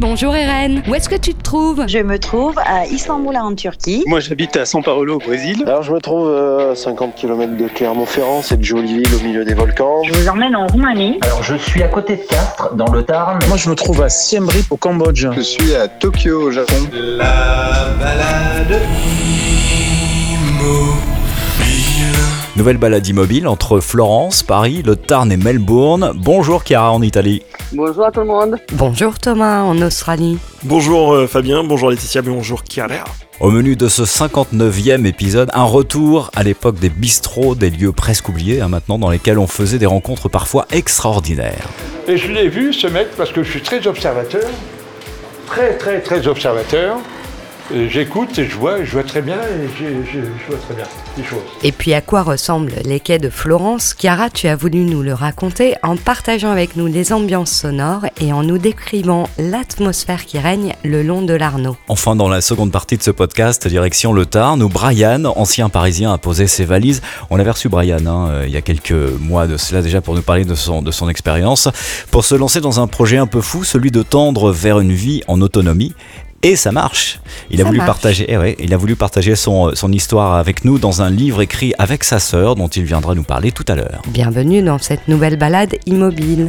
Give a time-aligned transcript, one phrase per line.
[0.00, 1.84] Bonjour Irène, où est-ce que tu te trouves?
[1.88, 4.04] Je me trouve à Istanbul en Turquie.
[4.06, 5.64] Moi j'habite à São Paulo au Brésil.
[5.66, 9.54] Alors je me trouve à 50 km de Clermont-Ferrand, cette jolie ville au milieu des
[9.54, 10.04] volcans.
[10.04, 11.18] Je vous emmène en Roumanie.
[11.22, 13.40] Alors je suis à côté de Castres, dans le Tarn.
[13.48, 15.26] Moi je me trouve à Siem Reap au Cambodge.
[15.34, 16.76] Je suis à Tokyo au Japon.
[16.92, 18.80] La balade
[22.58, 26.10] Nouvelle balade immobile entre Florence, Paris, le Tarn et Melbourne.
[26.16, 27.40] Bonjour Chiara en Italie.
[27.72, 28.56] Bonjour à tout le monde.
[28.72, 30.38] Bonjour Thomas en Australie.
[30.64, 33.04] Bonjour euh, Fabien, bonjour Laetitia, bonjour Chiara.
[33.38, 38.28] Au menu de ce 59e épisode, un retour à l'époque des bistrots, des lieux presque
[38.28, 41.68] oubliés hein, maintenant, dans lesquels on faisait des rencontres parfois extraordinaires.
[42.08, 44.50] Et je l'ai vu ce mec parce que je suis très observateur,
[45.46, 46.96] très très très observateur.
[47.70, 50.74] Euh, J'écoute et je vois, je vois très bien et je, je- je vois très
[50.74, 50.84] bien
[51.18, 51.42] les choses.
[51.62, 53.94] Et puis à quoi ressemblent les quais de Florence?
[53.98, 58.32] Chiara, tu as voulu nous le raconter en partageant avec nous les ambiances sonores et
[58.32, 61.76] en nous décrivant l'atmosphère qui règne le long de l'Arnaud.
[61.88, 66.10] Enfin, dans la seconde partie de ce podcast, direction le Tarn, où Brian, ancien parisien,
[66.12, 67.02] a posé ses valises.
[67.28, 70.14] On avait reçu Brian hein, euh, il y a quelques mois de cela déjà pour
[70.14, 71.68] nous parler de son, de son expérience,
[72.10, 75.22] pour se lancer dans un projet un peu fou, celui de tendre vers une vie
[75.28, 75.94] en autonomie.
[76.44, 77.18] Et ça marche.
[77.50, 77.88] Il a voulu marche.
[77.88, 81.42] partager, eh ouais, il a voulu partager son, son histoire avec nous dans un livre
[81.42, 84.02] écrit avec sa sœur, dont il viendra nous parler tout à l'heure.
[84.06, 86.48] Bienvenue dans cette nouvelle balade immobile.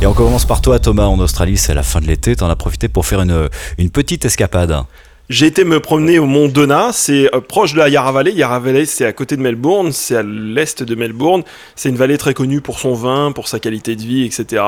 [0.00, 1.58] Et on commence par toi, Thomas, en Australie.
[1.58, 2.34] C'est la fin de l'été.
[2.36, 4.74] T'en as profité pour faire une, une petite escapade.
[5.30, 8.32] J'ai été me promener au mont Donat, c'est euh, proche de la Yarra Valley.
[8.32, 11.44] Yarra Valley, c'est à côté de Melbourne, c'est à l'est de Melbourne.
[11.76, 14.62] C'est une vallée très connue pour son vin, pour sa qualité de vie, etc.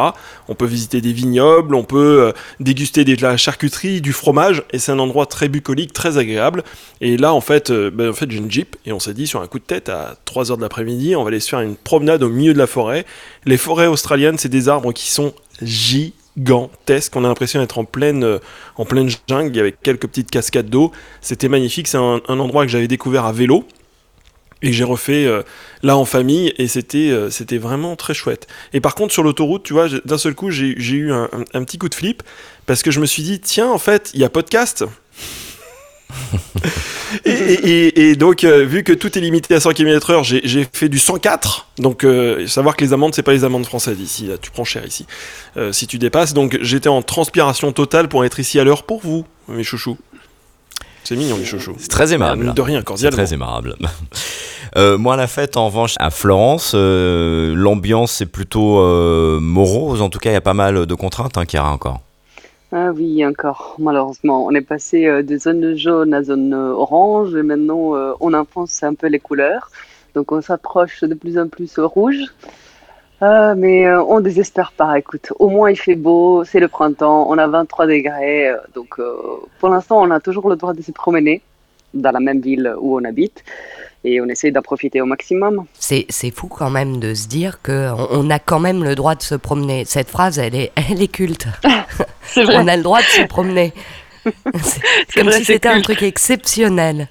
[0.48, 4.78] On peut visiter des vignobles, on peut euh, déguster de la charcuterie, du fromage, et
[4.78, 6.64] c'est un endroit très bucolique, très agréable.
[7.02, 9.26] Et là, en fait, euh, ben, en fait j'ai une Jeep, et on s'est dit,
[9.26, 11.76] sur un coup de tête, à 3h de l'après-midi, on va aller se faire une
[11.76, 13.04] promenade au milieu de la forêt.
[13.44, 16.15] Les forêts australiennes, c'est des arbres qui sont gigantesques.
[17.14, 18.38] On a l'impression d'être en pleine, euh,
[18.76, 20.92] en pleine jungle, avec quelques petites cascades d'eau.
[21.20, 21.88] C'était magnifique.
[21.88, 23.66] C'est un, un endroit que j'avais découvert à vélo
[24.62, 25.42] et j'ai refait euh,
[25.82, 28.46] là en famille et c'était euh, c'était vraiment très chouette.
[28.72, 31.44] Et par contre sur l'autoroute, tu vois, d'un seul coup j'ai j'ai eu un, un-
[31.52, 32.22] un petit coup de flip
[32.64, 34.84] parce que je me suis dit tiens en fait il y a podcast.
[37.24, 40.66] Et, et- et- et donc euh, vu que tout est limité à 100 km/h, j'ai
[40.72, 41.66] fait du 104.
[41.78, 44.64] Donc euh, savoir que les amendes c'est pas les amendes françaises ici, là, tu prends
[44.64, 45.06] cher ici.
[45.56, 49.00] Euh, si tu dépasses, donc j'étais en transpiration totale pour être ici à l'heure pour
[49.00, 49.98] vous, mes chouchous.
[51.04, 51.76] C'est mignon les chouchous.
[51.78, 52.52] C'est très aimable.
[52.52, 53.16] De rien, cordialement.
[53.16, 53.76] très aimable.
[54.76, 60.02] Euh, moi, la fête, en revanche, à Florence, euh, l'ambiance est plutôt euh, morose.
[60.02, 62.00] En tout cas, il y a pas mal de contraintes, hein, Chiara, encore.
[62.72, 64.44] Ah oui, encore, malheureusement.
[64.44, 68.34] On est passé euh, de zone jaune à zone euh, orange et maintenant euh, on
[68.34, 69.70] enfonce un peu les couleurs.
[70.14, 72.18] Donc on s'approche de plus en plus au rouge.
[73.20, 75.32] Ah, mais euh, on désespère pas, écoute.
[75.38, 78.52] Au moins il fait beau, c'est le printemps, on a 23 degrés.
[78.74, 79.00] donc
[79.60, 81.40] pour l'instant on a toujours le droit de se promener
[81.94, 83.42] dans la même ville où on habite
[84.04, 85.64] et on essaie d'en profiter au maximum.
[85.78, 89.14] C'est fou quand même de se dire que on- on a quand même le droit
[89.14, 89.84] de se promener.
[89.86, 91.46] Cette phrase, elle est, elle est culte.
[92.34, 92.56] Vrai.
[92.56, 93.72] On a le droit de se promener.
[94.24, 97.08] C'est comme vrai, si c'était un truc exceptionnel.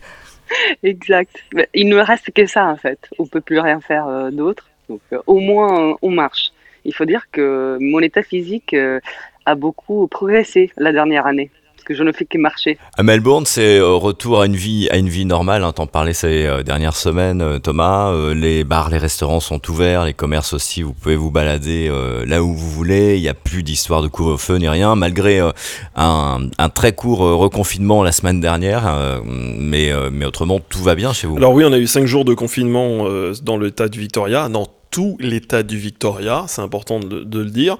[0.84, 1.32] Exact.
[1.74, 3.00] Il ne reste que ça en fait.
[3.18, 4.70] On peut plus rien faire euh, d'autre.
[4.90, 6.52] Donc euh, au moins euh, on marche.
[6.84, 9.00] Il faut dire que mon état physique euh,
[9.46, 11.50] a beaucoup progressé la dernière année
[11.86, 12.78] que je ne fais que marcher.
[12.98, 15.64] À Melbourne, c'est euh, retour à une vie, à une vie normale.
[15.64, 15.72] Hein.
[15.72, 18.12] T'en parlais ces euh, dernières semaines, euh, Thomas.
[18.34, 20.82] Les bars, les restaurants sont ouverts, les commerces aussi.
[20.82, 23.16] Vous pouvez vous balader euh, là où vous voulez.
[23.16, 25.52] Il n'y a plus d'histoire de couvre-feu ni rien, malgré euh,
[25.96, 28.84] un, un très court euh, reconfinement la semaine dernière.
[28.88, 31.38] euh, mais, euh, mais autrement, tout va bien chez vous.
[31.38, 34.68] Alors oui, on a eu 5 jours de confinement euh, dans l'état du Victoria, dans
[34.96, 37.76] tout l'état du Victoria, c'est important de, le dire.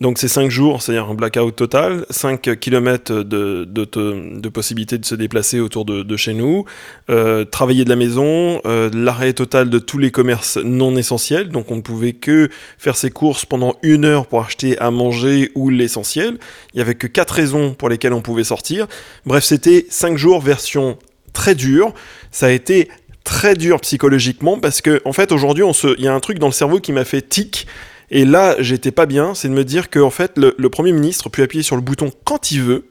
[0.00, 5.16] Donc c'est 5 jours, c'est-à-dire un blackout total, 5 km de, de, possibilité de se
[5.16, 6.66] déplacer autour de, chez nous,
[7.10, 11.72] euh, travailler de la maison, euh, l'arrêt total de tous les commerces non essentiels, donc
[11.72, 12.48] on ne pouvait que
[12.78, 16.38] faire ses courses pendant une heure pour acheter à manger ou l'essentiel.
[16.72, 18.86] Il n'y avait que 4 raisons pour lesquelles on pouvait sortir.
[19.26, 20.98] Bref, c'était 5 jours version
[21.32, 21.94] très dure.
[22.30, 22.88] Ça a été
[23.30, 26.40] très dur psychologiquement parce que en fait aujourd'hui on se il y a un truc
[26.40, 27.68] dans le cerveau qui m'a fait tic.
[28.10, 29.34] Et là j'étais pas bien.
[29.36, 31.80] C'est de me dire que en fait le, le premier ministre peut appuyer sur le
[31.80, 32.88] bouton quand il veut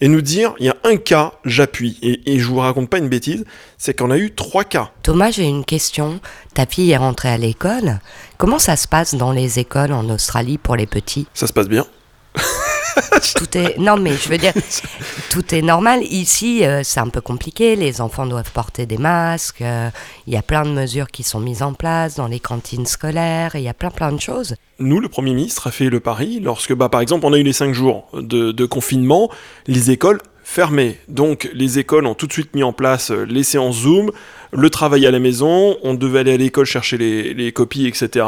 [0.00, 1.98] et nous dire il y a un cas j'appuie.
[2.00, 3.44] Et, et je vous raconte pas une bêtise
[3.76, 4.92] c'est qu'on a eu trois cas.
[5.02, 6.20] Thomas, j'ai une question.
[6.54, 7.98] Ta fille est rentrée à l'école.
[8.38, 11.26] Comment ça se passe dans les écoles en Australie pour les petits?
[11.34, 11.84] Ça se passe bien
[13.36, 13.78] tout est.
[13.78, 14.52] Non, mais je veux dire,
[15.30, 16.02] tout est normal.
[16.02, 17.76] Ici, euh, c'est un peu compliqué.
[17.76, 19.62] Les enfants doivent porter des masques.
[19.62, 19.90] euh,
[20.26, 23.52] Il y a plein de mesures qui sont mises en place dans les cantines scolaires.
[23.54, 24.54] Il y a plein, plein de choses.
[24.78, 27.42] Nous, le Premier ministre a fait le pari lorsque, bah, par exemple, on a eu
[27.42, 29.30] les 5 jours de, confinement,
[29.66, 30.98] les écoles fermées.
[31.08, 34.12] Donc, les écoles ont tout de suite mis en place euh, les séances Zoom,
[34.52, 38.24] le travail à la maison, on devait aller à l'école chercher les, les copies, etc.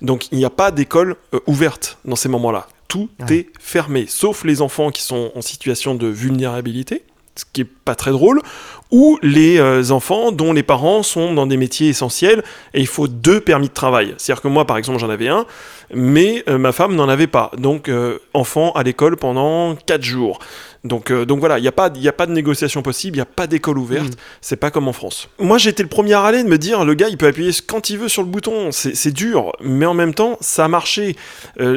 [0.00, 1.16] Donc, il n'y a pas d'école
[1.46, 2.66] ouverte dans ces moments-là.
[2.90, 3.36] Tout Ouais.
[3.36, 7.04] est fermé, sauf les enfants qui sont en situation de vulnérabilité,
[7.36, 8.42] ce qui est pas très drôle,
[8.90, 12.42] ou les euh, enfants dont les parents sont dans des métiers essentiels
[12.74, 14.14] et il faut deux permis de travail.
[14.18, 15.46] C'est-à-dire que moi, par exemple, j'en avais un,
[15.94, 17.50] mais euh, ma femme n'en avait pas.
[17.58, 20.38] Donc, euh, enfant à l'école pendant 4 jours.
[20.82, 23.18] Donc, euh, donc voilà, il n'y a, pas- y a pas de négociation possible, il
[23.18, 25.28] n'y a pas d'école ouverte, c'est pas comme en France.
[25.38, 27.90] Moi, j'étais le premier à râler de me dire, le gars, il peut appuyer quand
[27.90, 31.16] il veut sur le bouton, c'est dur, mais en même temps, ça a marché.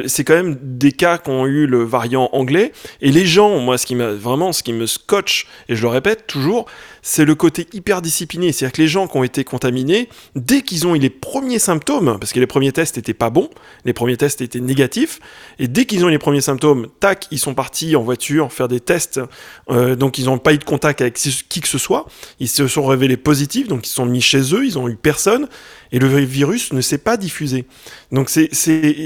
[0.06, 2.72] C'est quand même des cas qui ont eu le variant anglais,
[3.02, 5.88] et les gens, moi, ce qui m'a vraiment, ce qui me scotche, et je le
[5.88, 6.64] répète toujours,
[7.06, 8.50] c'est le côté hyper discipliné.
[8.50, 12.16] C'est-à-dire que les gens qui ont été contaminés, dès qu'ils ont eu les premiers symptômes,
[12.18, 13.50] parce que les premiers tests étaient pas bons,
[13.84, 15.20] les premiers tests étaient négatifs,
[15.58, 18.68] et dès qu'ils ont eu les premiers symptômes, tac, ils sont partis en voiture faire
[18.68, 19.20] des tests,
[19.70, 22.06] euh, donc ils n'ont pas eu de contact avec qui que ce soit,
[22.40, 25.46] ils se sont révélés positifs, donc ils sont mis chez eux, ils ont eu personne,
[25.92, 27.66] et le virus ne s'est pas diffusé.
[28.12, 28.48] Donc c'est,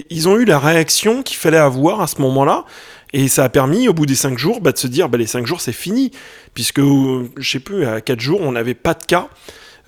[0.08, 2.64] ils ont eu la réaction qu'il fallait avoir à ce moment-là,
[3.12, 5.26] et ça a permis, au bout des 5 jours, bah, de se dire, bah, les
[5.26, 6.10] 5 jours, c'est fini.
[6.54, 9.28] Puisque, euh, je sais plus, à 4 jours, on n'avait pas de cas.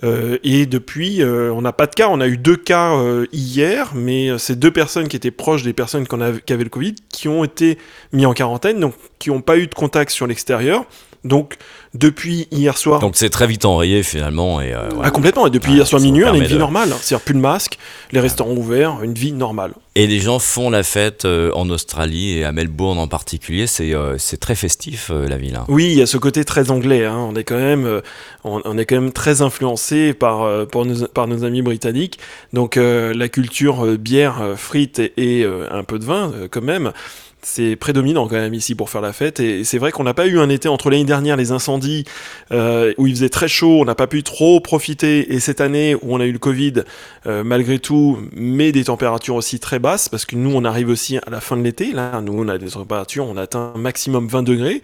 [0.02, 2.08] Euh, et depuis, euh, on n'a pas de cas.
[2.08, 2.96] On a eu deux cas
[3.32, 7.28] hier, mais c'est deux personnes qui étaient proches des personnes qui avaient le Covid, qui
[7.28, 7.76] ont été
[8.12, 10.86] mis en quarantaine, donc qui n'ont pas eu de contact sur l'extérieur.
[11.24, 11.56] Donc,
[11.92, 12.98] depuis hier soir.
[13.00, 14.60] Donc c'est très vite enrayé finalement.
[14.60, 15.46] Et, euh, Ah, complètement.
[15.46, 16.88] Et depuis hier soir minuit, on a une vie de- normale.
[17.02, 17.78] C'est-à-dire plus de masque,
[18.12, 19.72] les restaurants ouverts, une vie normale.
[19.96, 23.66] Et les gens font la fête euh, en Australie et à Melbourne en particulier.
[23.66, 25.56] C'est euh, très festif euh, la ville.
[25.56, 25.64] hein.
[25.68, 27.04] Oui, il y a ce côté très anglais.
[27.04, 27.16] hein.
[27.18, 28.00] On est quand même,
[28.44, 32.18] on, on est quand même très influencé par, par, nos, par nos amis britanniques.
[32.54, 36.92] Donc la culture bière, frites et, et, un peu de vin, quand même.
[37.42, 39.40] C'est prédominant quand même ici pour faire la fête.
[39.40, 42.04] Et c'est vrai qu'on n'a pas eu un été entre l'année dernière les incendies
[42.52, 45.32] euh, où il faisait très chaud, on n'a pas pu trop profiter.
[45.32, 46.84] Et cette année où on a eu le Covid
[47.26, 51.16] euh, malgré tout, mais des températures aussi très basses parce que nous on arrive aussi
[51.16, 52.20] à la fin de l'été, là.
[52.20, 54.82] Nous on a des températures, on atteint maximum 20 degrés.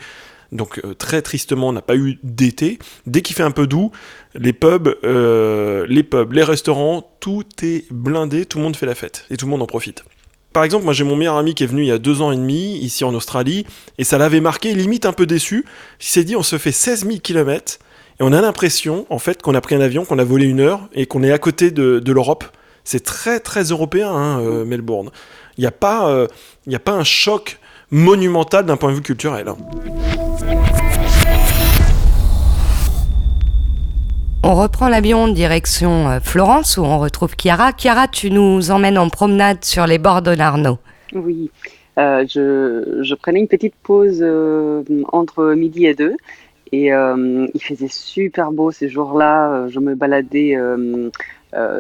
[0.53, 2.79] Donc euh, très tristement, on n'a pas eu d'été.
[3.07, 3.91] Dès qu'il fait un peu doux,
[4.35, 9.27] les pubs, les pubs, les restaurants, tout est blindé, tout le monde fait la fête.
[9.31, 10.05] Et tout le monde en profite.
[10.57, 12.33] Par exemple, moi j'ai mon meilleur ami qui est venu il y a deux ans
[12.33, 13.67] et demi ici en Australie
[13.99, 15.67] et ça l'avait marqué, limite un peu déçu.
[16.01, 17.79] Il s'est dit on se fait 16 000 km
[18.19, 20.61] et on a l'impression en fait qu'on a pris un avion, qu'on a volé une
[20.61, 22.43] heure et qu'on est à côté de, de l'Europe.
[22.85, 25.11] C'est très très européen hein, euh, Melbourne.
[25.59, 26.27] Il n'y a, pas, euh,
[26.67, 27.59] y a pas un choc
[27.91, 29.49] monumental d'un point de vue culturel.
[29.49, 29.57] hein.
[34.49, 37.73] On reprend l'avion direction euh, Florence où on retrouve Chiara.
[37.73, 40.79] Chiara, tu nous emmènes en promenade sur les bords de l'Arno.
[41.13, 41.51] Oui,
[41.99, 46.15] Euh, je, prenais une petite pause euh, entre midi et deux
[46.71, 49.67] et il faisait super beau ces jours-là.
[49.69, 50.57] Je me baladais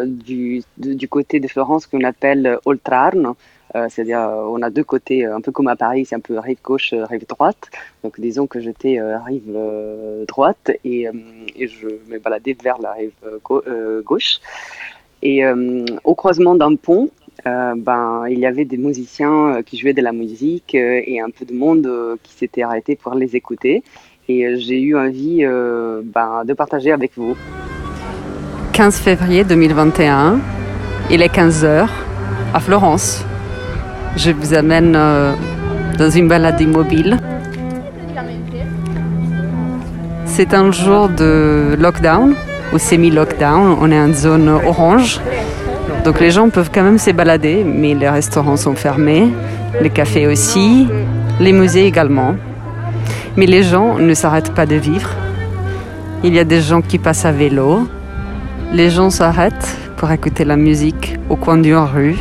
[0.07, 3.37] du, du côté de Florence qu'on appelle Oltrarno.
[3.77, 6.21] Euh, C'est-à-dire, euh, on a deux côtés, euh, un peu comme à Paris, c'est un
[6.21, 7.69] peu rive gauche, rive droite.
[8.03, 9.53] Donc, disons que j'étais rive
[10.27, 11.09] droite et,
[11.59, 13.13] je me baladais vers la rive
[13.45, 13.65] gau-
[14.05, 14.39] gauche.
[15.23, 15.43] Et
[16.05, 17.11] au croisement d'un pont,
[17.45, 21.55] ben, il y avait des musiciens qui jouaient de la musique et un peu de
[21.55, 21.91] monde
[22.23, 23.83] qui s'était arrêté pour les écouter.
[24.29, 27.37] Et j'ai eu envie ben, de partager avec vous.
[28.73, 30.39] 15 février 2021,
[31.11, 31.89] il est 15h
[32.55, 33.25] à Florence.
[34.17, 35.35] Je vous amène euh,
[35.99, 37.19] dans une balade immobile.
[40.25, 42.35] C'est un jour de lockdown
[42.73, 43.77] ou semi-lockdown.
[43.79, 45.21] On est en zone orange.
[46.05, 49.29] Donc les gens peuvent quand même se balader, mais les restaurants sont fermés,
[49.83, 50.89] les cafés aussi,
[51.39, 52.37] les musées également.
[53.37, 55.11] Mais les gens ne s'arrêtent pas de vivre.
[56.25, 57.87] Il y a des gens qui passent à vélo,
[58.73, 62.17] les gens s'arrêtent pour écouter la musique au coin d'une rue.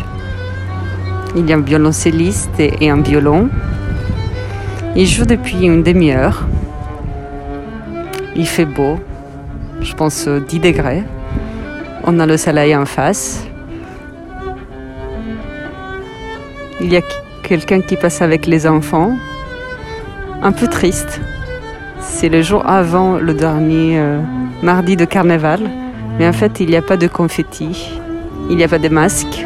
[1.37, 3.49] Il y a un violoncelliste et un violon.
[4.95, 6.47] Ils jouent depuis une demi-heure.
[8.37, 8.97] Il fait beau,
[9.81, 11.03] je pense euh, 10 degrés.
[12.05, 13.45] On a le soleil en face.
[16.79, 17.01] Il y a
[17.43, 19.17] quelqu'un qui passe avec les enfants.
[20.41, 21.19] Un peu triste.
[21.99, 24.19] C'est le jour avant le dernier euh,
[24.61, 25.59] mardi de carnaval.
[26.17, 27.99] Mais en fait, il n'y a pas de confetti,
[28.49, 29.45] il n'y a pas de masques.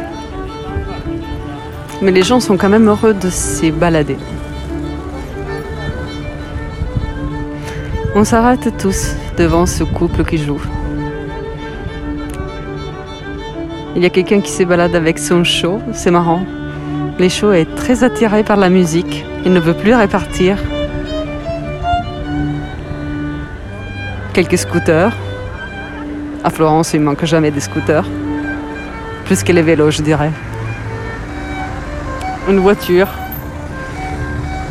[2.02, 4.16] Mais les gens sont quand même heureux de se balader.
[8.14, 10.60] On s'arrête tous devant ce couple qui joue.
[13.94, 16.42] Il y a quelqu'un qui se balade avec son show, c'est marrant.
[17.18, 20.56] Les show est très attiré par la musique, il ne veut plus répartir.
[24.32, 25.12] Quelques scooters.
[26.42, 28.06] À Florence, il manque jamais des scooters.
[29.26, 30.30] Plus que les vélos, je dirais.
[32.48, 33.08] Une voiture.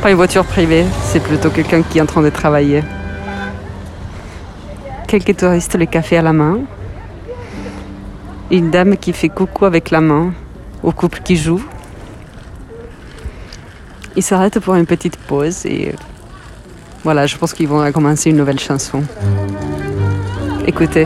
[0.01, 2.83] Pas une voiture privée, c'est plutôt quelqu'un qui est en train de travailler.
[5.07, 6.59] Quelques touristes, le café à la main.
[8.51, 10.33] Une dame qui fait coucou avec la main
[10.83, 11.63] au couple qui joue.
[14.15, 15.93] Ils s'arrêtent pour une petite pause et
[17.03, 19.03] voilà, je pense qu'ils vont commencer une nouvelle chanson.
[20.65, 21.05] Écoutez.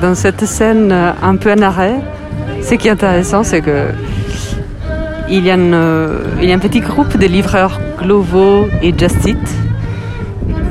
[0.00, 1.96] Dans cette scène euh, un peu en arrêt,
[2.62, 3.88] ce qui est intéressant, c'est que
[5.28, 9.38] il y, a a un petit groupe de livreurs Glovo et Just Eat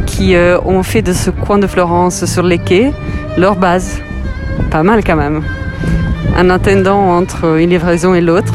[0.05, 2.91] qui euh, ont fait de ce coin de Florence sur les quais
[3.37, 4.01] leur base.
[4.71, 5.41] Pas mal quand même.
[6.37, 8.53] En attendant entre une livraison et l'autre,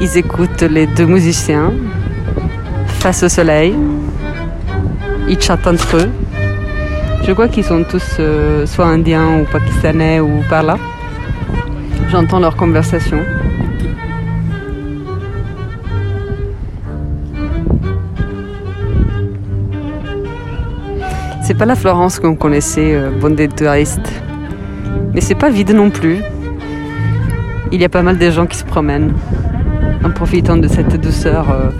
[0.00, 1.72] ils écoutent les deux musiciens
[3.00, 3.74] face au soleil.
[5.28, 6.10] Ils chattent entre eux.
[7.24, 10.76] Je crois qu'ils sont tous euh, soit indiens ou pakistanais ou par là.
[12.10, 13.18] J'entends leur conversation.
[21.42, 24.22] C'est pas la Florence qu'on connaissait, euh, bondée de touristes.
[25.14, 26.18] Mais c'est pas vide non plus.
[27.70, 29.12] Il y a pas mal de gens qui se promènent
[30.04, 31.70] en profitant de cette douceur euh,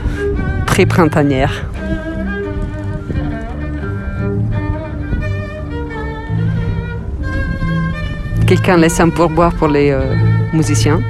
[0.66, 1.71] pré-printanière.
[8.52, 10.14] Quelqu'un laisse un pourboire pour les euh,
[10.52, 11.00] musiciens.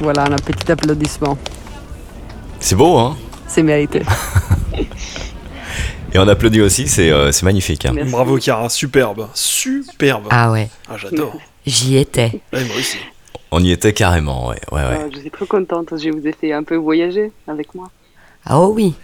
[0.00, 1.36] Voilà, un petit applaudissement.
[2.60, 3.18] C'est beau, hein?
[3.46, 4.00] C'est mérité.
[6.14, 7.84] Et on applaudit aussi, c'est euh, magnifique.
[7.84, 7.92] hein.
[8.06, 10.28] Bravo Chiara, superbe, superbe.
[10.30, 10.70] Ah ouais.
[10.88, 11.36] Ah, j'adore.
[11.66, 12.40] J'y étais.
[12.50, 12.96] Ouais, moi aussi.
[13.50, 14.60] On y était carrément, ouais.
[14.72, 14.98] ouais, ouais.
[15.00, 17.88] Ah, je suis trop contente, je vous ai fait un peu voyager avec moi.
[18.46, 18.94] Ah oh oui.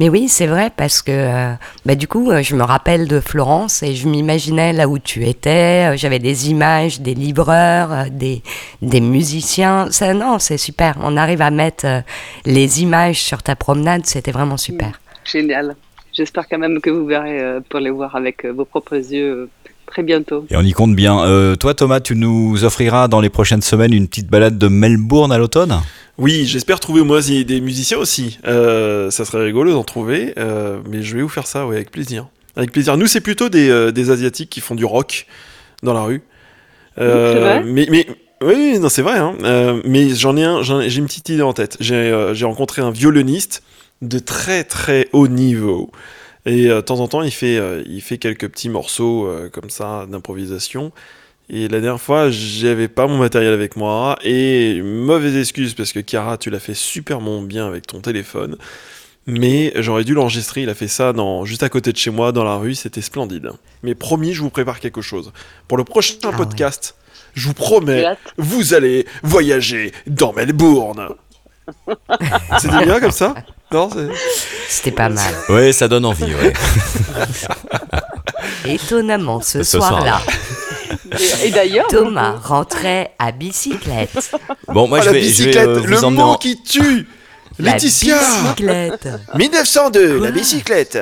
[0.00, 1.52] Mais oui, c'est vrai parce que euh,
[1.86, 5.24] bah, du coup, euh, je me rappelle de Florence et je m'imaginais là où tu
[5.24, 5.92] étais.
[5.92, 8.42] euh, J'avais des images, des livreurs, des,
[8.82, 9.88] des musiciens.
[9.92, 10.96] Ça, non, c'est super.
[11.00, 12.00] On arrive à mettre euh,
[12.44, 14.04] les images sur ta promenade.
[14.06, 15.00] C'était vraiment super.
[15.24, 15.76] Génial.
[16.12, 19.30] J'espère quand même que vous verrez euh, pour les voir avec euh, vos propres yeux
[19.32, 19.50] euh,
[19.94, 20.44] très bientôt.
[20.50, 21.20] Et on y compte bien.
[21.20, 25.30] Euh, toi, Thomas, tu nous offriras dans les prochaines semaines une petite balade de Melbourne
[25.30, 25.80] à l'automne?
[26.18, 28.40] Oui, j'espère trouver moi aussi des musiciens aussi.
[28.44, 31.92] Euh, ça serait rigolo d'en trouver, euh, mais je vais vous faire ça, ouais, avec
[31.92, 32.26] plaisir.
[32.56, 32.96] Avec plaisir.
[32.96, 35.26] Nous, c'est plutôt des, euh, des asiatiques qui font du rock
[35.84, 36.22] dans la rue.
[36.98, 38.06] Euh, C'est vrai mais, mais
[38.42, 39.18] oui, non, c'est vrai.
[39.18, 39.34] Hein.
[39.44, 41.76] Euh, mais j'en ai un, j'en ai- j'ai une petite idée en tête.
[41.78, 43.62] J'ai euh, j'ai rencontré un violoniste
[44.02, 45.90] de très très haut niveau.
[46.46, 49.48] Et euh, de temps en temps, il fait, euh, il fait quelques petits morceaux euh,
[49.48, 50.92] comme ça d'improvisation.
[51.50, 54.18] Et la dernière fois, j'avais pas mon matériel avec moi.
[54.22, 58.56] Et mauvaise excuse parce que Chiara, tu l'as fait superment bien avec ton téléphone.
[59.26, 60.62] Mais j'aurais dû l'enregistrer.
[60.62, 62.74] Il a fait ça dans, juste à côté de chez moi, dans la rue.
[62.74, 63.50] C'était splendide.
[63.82, 65.32] Mais promis, je vous prépare quelque chose.
[65.68, 66.94] Pour le prochain Ah podcast,
[67.34, 68.04] je vous promets,
[68.36, 71.08] vous allez voyager dans Melbourne.
[72.58, 73.34] C'était bien comme ça?
[73.72, 73.88] Non
[74.68, 75.34] C'était pas mal.
[75.48, 76.52] Ouais, ça donne envie, ouais.
[78.66, 80.20] Étonnamment, ce, Ce soir-là,
[81.42, 84.30] Et, et d'ailleurs, Thomas rentrait à bicyclette.
[84.68, 86.36] Bon, moi, Ah, je la vais, je vais bicyclette, euh, le vous mot en...
[86.36, 87.08] qui tue
[87.58, 89.08] La Laetitia bicyclette.
[89.34, 90.98] 1902, la bicyclette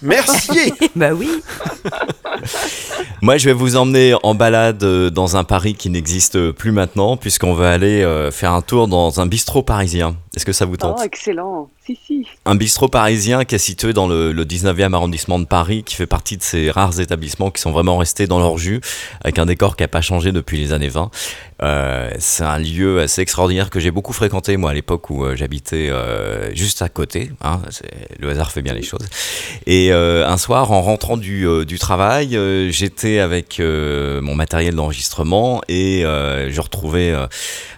[0.00, 1.28] Merci bah oui.
[3.22, 7.16] Moi, je vais vous emmener en balade euh, dans un Paris qui n'existe plus maintenant,
[7.16, 10.14] puisqu'on va aller euh, faire un tour dans un bistrot parisien.
[10.38, 11.68] Est-ce que ça vous tente Oh, excellent.
[11.84, 12.24] Si, si.
[12.44, 16.06] Un bistrot parisien qui est situé dans le, le 19e arrondissement de Paris, qui fait
[16.06, 18.80] partie de ces rares établissements qui sont vraiment restés dans leur jus,
[19.20, 21.10] avec un décor qui n'a pas changé depuis les années 20.
[21.60, 25.34] Euh, c'est un lieu assez extraordinaire que j'ai beaucoup fréquenté, moi, à l'époque où euh,
[25.34, 27.32] j'habitais euh, juste à côté.
[27.42, 27.60] Hein,
[28.20, 29.06] le hasard fait bien les choses.
[29.66, 32.38] Et euh, un soir, en rentrant du, du travail,
[32.70, 37.14] j'étais avec mon matériel d'enregistrement et je retrouvais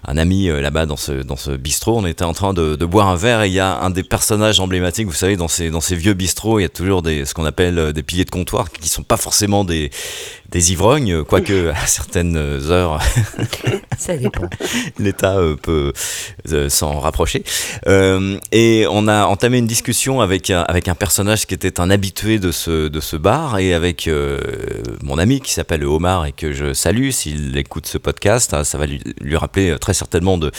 [0.07, 1.99] un ami là-bas dans ce, dans ce bistrot.
[1.99, 3.43] On était en train de, de boire un verre.
[3.43, 6.63] Et il y a un des personnages emblématiques, vous savez, dans ces, vieux bistrots, il
[6.63, 9.17] y a toujours des, ce qu'on appelle euh, des piliers de comptoir qui sont pas
[9.17, 9.91] forcément des,
[10.51, 13.01] des ivrognes, quoique à certaines heures,
[14.01, 14.49] Ça dépend.
[14.99, 15.93] l'État euh, peut
[16.51, 17.45] euh, s'en rapprocher.
[17.87, 21.91] Euh, et on a entamé une discussion avec un, avec un personnage qui était un
[21.91, 24.09] habitué de ce, de ce bar et avec
[25.03, 28.55] mon ami qui s'appelle Omar et que je salue s'il écoute ce podcast.
[28.55, 30.51] hein, ça va lui, lui rappeler très certainement de,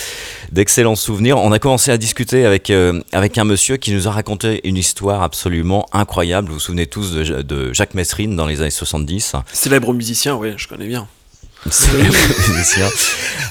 [0.51, 1.37] d'excellents souvenirs.
[1.37, 2.71] On a commencé à discuter avec,
[3.11, 6.49] avec un monsieur qui nous a raconté une histoire absolument incroyable.
[6.49, 9.35] Vous vous souvenez tous de Jacques Messrine dans les années 70
[9.81, 11.07] Célèbre musicien, oui, je connais bien.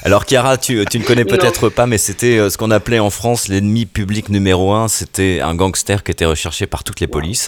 [0.03, 3.09] Alors Chiara, tu, tu ne connais peut-être pas, mais c'était euh, ce qu'on appelait en
[3.09, 4.89] France l'ennemi public numéro un.
[4.89, 7.47] C'était un gangster qui était recherché par toutes les polices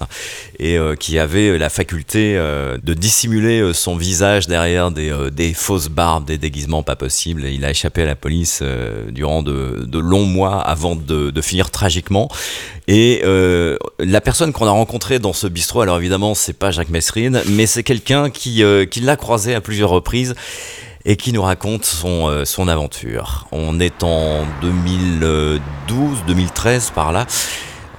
[0.60, 5.30] et euh, qui avait la faculté euh, de dissimuler euh, son visage derrière des, euh,
[5.30, 7.46] des fausses barbes, des déguisements pas possibles.
[7.46, 11.30] Et il a échappé à la police euh, durant de, de longs mois avant de,
[11.30, 12.30] de finir tragiquement.
[12.88, 16.90] Et euh, la personne qu'on a rencontrée dans ce bistrot, alors évidemment, c'est pas Jacques
[16.90, 20.36] Messrine, mais c'est quelqu'un qui, euh, qui l'a croisé à plusieurs reprises
[21.06, 23.48] et qui nous raconte son, euh, son aventure.
[23.52, 27.26] On est en 2012-2013 par là.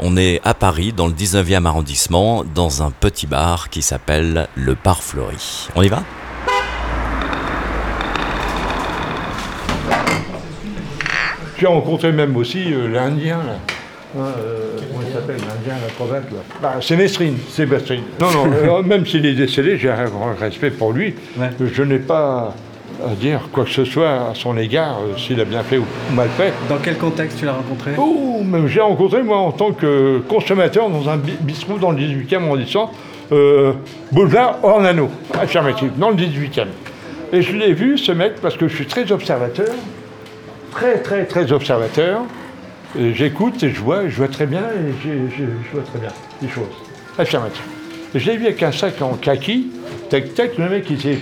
[0.01, 4.75] On est à Paris, dans le 19e arrondissement, dans un petit bar qui s'appelle le
[4.75, 5.69] Bar Fleury.
[5.77, 6.03] On y va?
[11.59, 13.74] J'ai rencontré même aussi l'Indien, là.
[14.17, 16.39] Hein, euh, comment il s'appelle, l'Indien, la cravate, là?
[16.63, 18.03] Bah, C'est Mestrine, c'est Mestrine.
[18.21, 21.15] Non, non, euh, même s'il est décédé, j'ai un grand respect pour lui.
[21.61, 22.55] Je n'ai pas
[23.05, 25.85] à dire quoi que ce soit à son égard, euh, s'il a bien fait ou
[26.15, 26.53] mal fait.
[26.69, 27.91] Dans quel contexte tu l'as rencontré?
[27.99, 31.99] Oh, même j'ai rencontré moi en tant que consommateur dans un bi- bistrot dans le
[31.99, 32.93] 18e arrondissement,
[33.33, 33.73] euh,
[34.13, 36.69] boulevard Ornano, affirmatif, dans le 18e.
[37.33, 39.67] Et je l'ai vu, ce mec, parce que je suis très observateur,
[40.71, 42.21] très très très observateur.
[42.99, 46.11] Et J'écoute et je vois, je vois très bien et je vois très bien
[46.43, 46.65] les choses.
[47.19, 47.63] Affirmatif.
[48.15, 49.69] Je l'ai vu avec un sac en kaki,
[50.11, 51.19] tac tac, le mec il était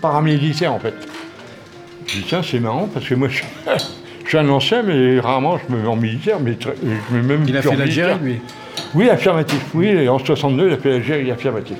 [0.00, 0.94] paramilitaire en fait.
[2.06, 3.42] Je dis tiens c'est marrant parce que moi je,
[4.24, 7.22] je suis un ancien mais rarement je me mets en militaire, mais très- je me
[7.22, 8.40] mets même Il a fait l'Algérie, lui
[8.94, 9.60] Oui, affirmatif.
[9.74, 11.76] Oui, et en 62, il a fait l'Algérie, affirmatif.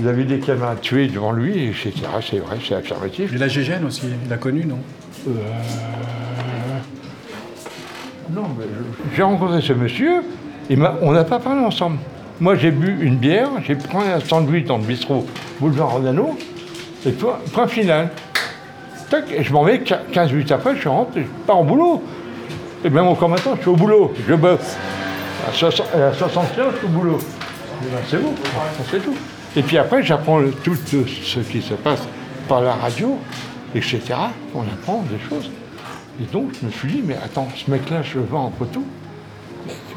[0.00, 1.92] Il avait des camarades tués devant lui, etc.
[2.20, 3.32] C'est vrai, c'est affirmatif.
[3.34, 4.78] Et la Gégène aussi, il a connu, non?
[5.28, 5.30] Euh,
[8.30, 8.64] Non, mais
[9.14, 10.22] j'ai rencontré ce monsieur,
[10.70, 11.98] et on n'a pas parlé ensemble.
[12.40, 15.26] Moi, j'ai bu une bière, j'ai pris un sandwich dans le bistrot
[15.60, 16.36] boulevard Rodano,
[17.06, 18.10] et point, point final.
[19.10, 22.02] Tac, et je m'en vais, quin- 15 minutes après, je rentre, je pars au boulot.
[22.84, 24.76] Et même encore maintenant, je suis au boulot, je bosse.
[25.48, 27.18] À, 60, à 75, je suis au boulot.
[27.82, 28.32] Eh ben, c'est bon,
[28.90, 29.14] c'est tout.
[29.56, 30.96] Et puis après, j'apprends tout ce
[31.42, 32.02] qui se passe
[32.48, 33.18] par la radio,
[33.74, 34.00] etc.
[34.54, 35.50] On apprend des choses.
[36.20, 38.82] Et donc, je me suis dit, mais attends, ce mec-là, je le vois en photo.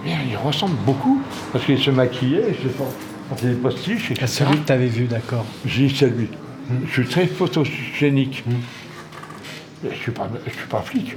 [0.03, 1.21] Mais il ressemble beaucoup.
[1.51, 4.23] Parce qu'il se maquillait, il se portait des postiches, etc.
[4.23, 5.45] À celui que tu avais vu, d'accord.
[5.65, 6.29] J'ai dit, c'est lui.
[6.87, 8.43] Je suis très photogénique.
[8.47, 11.15] Mais je ne suis, pas- je suis pas flic.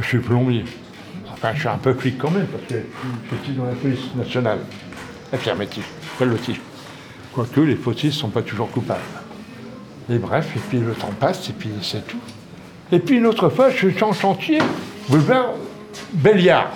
[0.00, 0.64] Je suis plombier.
[1.32, 2.74] Enfin, je suis un peu flic quand même, parce que
[3.30, 4.58] je suis dans la police nationale.
[5.32, 5.84] Affirmatif,
[6.18, 6.60] pelotif.
[7.32, 9.00] Quoique les fautistes ne sont pas toujours coupables.
[10.08, 12.18] Et bref, et puis le temps passe, et puis c'est tout.
[12.92, 14.58] Et puis une autre fois, je suis en chantier,
[15.08, 15.54] boulevard
[16.12, 16.70] Béliard.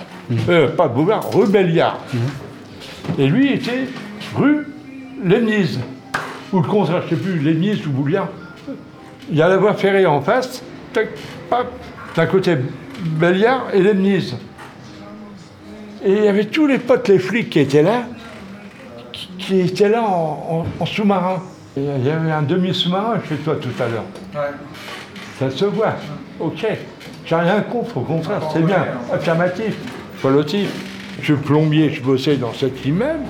[0.48, 1.98] Euh, pas boulevard, rue Béliard.
[3.18, 3.86] Et lui était
[4.36, 4.66] rue
[5.24, 5.80] Lénise.
[6.52, 8.28] Ou le contraire, je ne sais plus, Lénise ou Bouliard.
[9.30, 11.08] Il y a la voie ferrée en face, tac,
[11.50, 11.66] paf,
[12.16, 12.56] d'un côté
[13.04, 14.36] Béliard et Lénise.
[16.04, 18.04] Et il y avait tous les potes, les flics qui étaient là,
[19.12, 21.42] qui, qui étaient là en, en- en sous-marin.
[21.76, 24.04] Il y avait un demi-sous-marin chez toi tout à l'heure.
[25.38, 25.94] Ça se voit.
[26.40, 26.66] Ok.
[27.24, 28.86] J'ai rien contre, au contraire, c'est bien.
[29.12, 29.76] Affirmatif,
[30.22, 30.70] positif.
[31.20, 33.24] Je suis plombier, je bossais dans cet immeuble.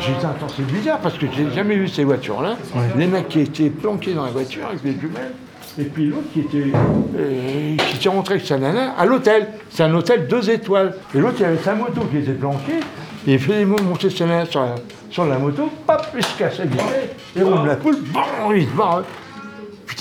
[0.00, 2.56] J'ai dit, attends, c'est bizarre parce que j'ai jamais vu ces voitures-là.
[2.96, 5.32] Les mecs qui étaient planqués dans la voiture avec les jumelles.
[5.78, 6.70] Et puis l'autre qui était,
[7.18, 9.48] euh, qui était rentré avec sa nana à l'hôtel.
[9.70, 10.94] C'est un hôtel deux étoiles.
[11.14, 12.80] Et l'autre, il avait sa moto qui était planquée.
[13.26, 14.74] Et il faisait monter sa nana sur la,
[15.10, 15.68] sur la moto.
[15.86, 16.84] Pop, il se cassait bien.
[17.34, 17.96] Et roule la poule.
[18.12, 19.02] Bon, il se barre.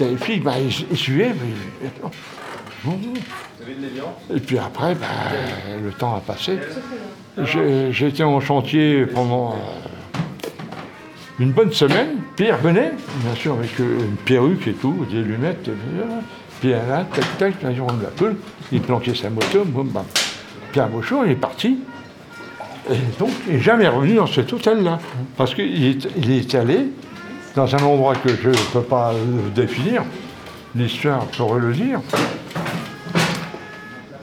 [0.01, 1.29] Putain, les flics, bah, ils, ils suivaient.
[1.33, 1.89] mais-
[2.83, 2.97] Bon.
[4.35, 5.05] Et puis après, bah,
[5.83, 6.57] le temps a passé.
[7.43, 10.49] J'ai- J'étais en chantier pendant euh,
[11.39, 12.17] une bonne semaine.
[12.35, 12.91] Pierre venait,
[13.23, 15.67] bien sûr, avec euh, une perruque et tout, des lunettes.
[15.67, 16.01] et puis,
[16.61, 18.35] Pierre là, tac, tac, roule la poule.
[18.71, 20.05] Il planquait sa moto, boum, bam.
[20.71, 21.77] Pierre Beauchon, il est parti.
[22.89, 24.97] Et donc, il n'est jamais revenu dans cet hôtel-là.
[25.37, 26.87] Parce qu'il est, il est allé
[27.55, 30.03] dans un endroit que je ne peux pas euh, définir.
[30.75, 31.99] L'histoire pourrait le dire.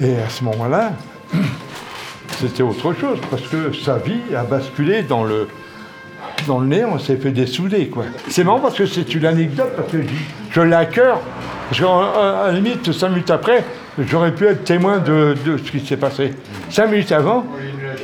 [0.00, 0.92] Et à ce moment-là,
[2.40, 5.48] c'était autre chose, parce que sa vie a basculé dans le,
[6.46, 8.04] dans le nez, on s'est fait dessouder, quoi.
[8.28, 9.98] C'est marrant parce que c'est une anecdote, parce que
[10.50, 11.20] je l'ai à cœur.
[11.68, 13.62] Parce qu'à la limite, cinq minutes après,
[13.98, 16.32] j'aurais pu être témoin de, de ce qui s'est passé.
[16.70, 17.44] Cinq minutes avant,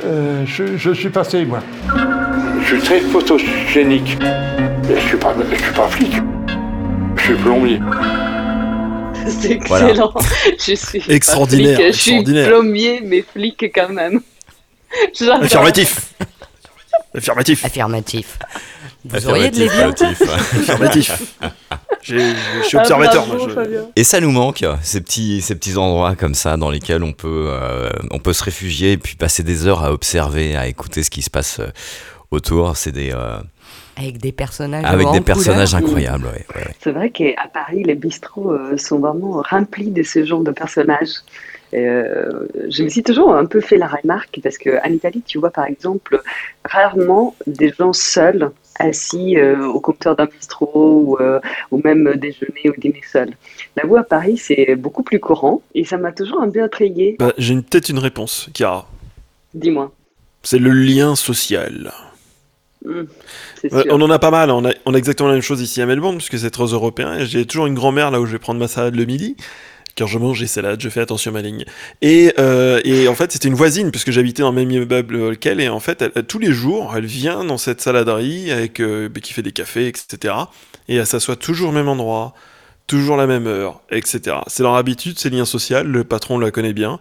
[0.05, 1.61] euh, je, je, suis passé, moi.
[2.65, 4.17] Je suis très photogénique.
[4.19, 6.13] Je ne suis, pas, je suis pas flic.
[7.15, 7.79] Je suis plombier.
[9.29, 10.11] C'est excellent.
[10.11, 10.27] Voilà.
[10.57, 11.79] Je suis extraordinaire.
[11.79, 14.19] Je suis plombier, mais flic quand même.
[15.41, 16.13] Affirmatif.
[17.13, 17.65] Affirmatif.
[17.65, 18.39] Affirmatif.
[19.05, 21.11] Vous Affirmatif, auriez de Affirmatif.
[22.01, 22.19] Je
[22.63, 23.25] suis observateur.
[23.27, 23.79] Ah, bravo, je...
[23.95, 27.47] Et ça nous manque, ces petits, ces petits endroits comme ça dans lesquels on peut,
[27.49, 31.09] euh, on peut se réfugier et puis passer des heures à observer, à écouter ce
[31.09, 31.71] qui se passe euh,
[32.35, 32.77] autour.
[32.77, 33.11] C'est des.
[33.11, 33.39] Euh,
[33.97, 35.83] avec des personnages avec des personnages couleur.
[35.83, 36.25] incroyables.
[36.25, 36.75] Ouais, ouais.
[36.81, 41.21] C'est vrai qu'à Paris, les bistrots euh, sont vraiment remplis de ce genre de personnages.
[41.73, 45.49] Euh, je me suis toujours un peu fait la remarque parce qu'en Italie, tu vois
[45.49, 46.21] par exemple
[46.63, 51.39] rarement des gens seuls assis euh, au comptoir d'un bistrot ou, euh,
[51.71, 53.31] ou, même déjeuner ou dîner seul.
[53.75, 57.15] La voix à Paris, c'est beaucoup plus courant et ça m'a toujours un peu intrigué.
[57.19, 58.87] Bah, J'ai peut-être une réponse, Chiara.
[59.53, 59.91] Dis-moi.
[60.43, 61.91] C'est le lien social.
[62.85, 65.61] Mmh, ouais, on en a pas mal, on a, on a, exactement la même chose
[65.61, 67.23] ici à Melbourne, puisque c'est très européen.
[67.25, 69.35] J'ai toujours une grand-mère là où je vais prendre ma salade le midi.
[69.95, 71.63] Car je mange des salades, je fais attention à ma ligne.
[72.01, 75.61] Et, euh, et en fait, c'était une voisine, puisque j'habitais dans le même immeuble qu'elle,
[75.61, 79.31] et en fait, elle, tous les jours, elle vient dans cette saladerie avec, euh, qui
[79.31, 80.33] fait des cafés, etc.
[80.89, 82.33] Et elle s'assoit toujours au même endroit,
[82.87, 84.37] toujours la même heure, etc.
[84.47, 86.99] C'est leur habitude, c'est lien social, le patron la connaît bien.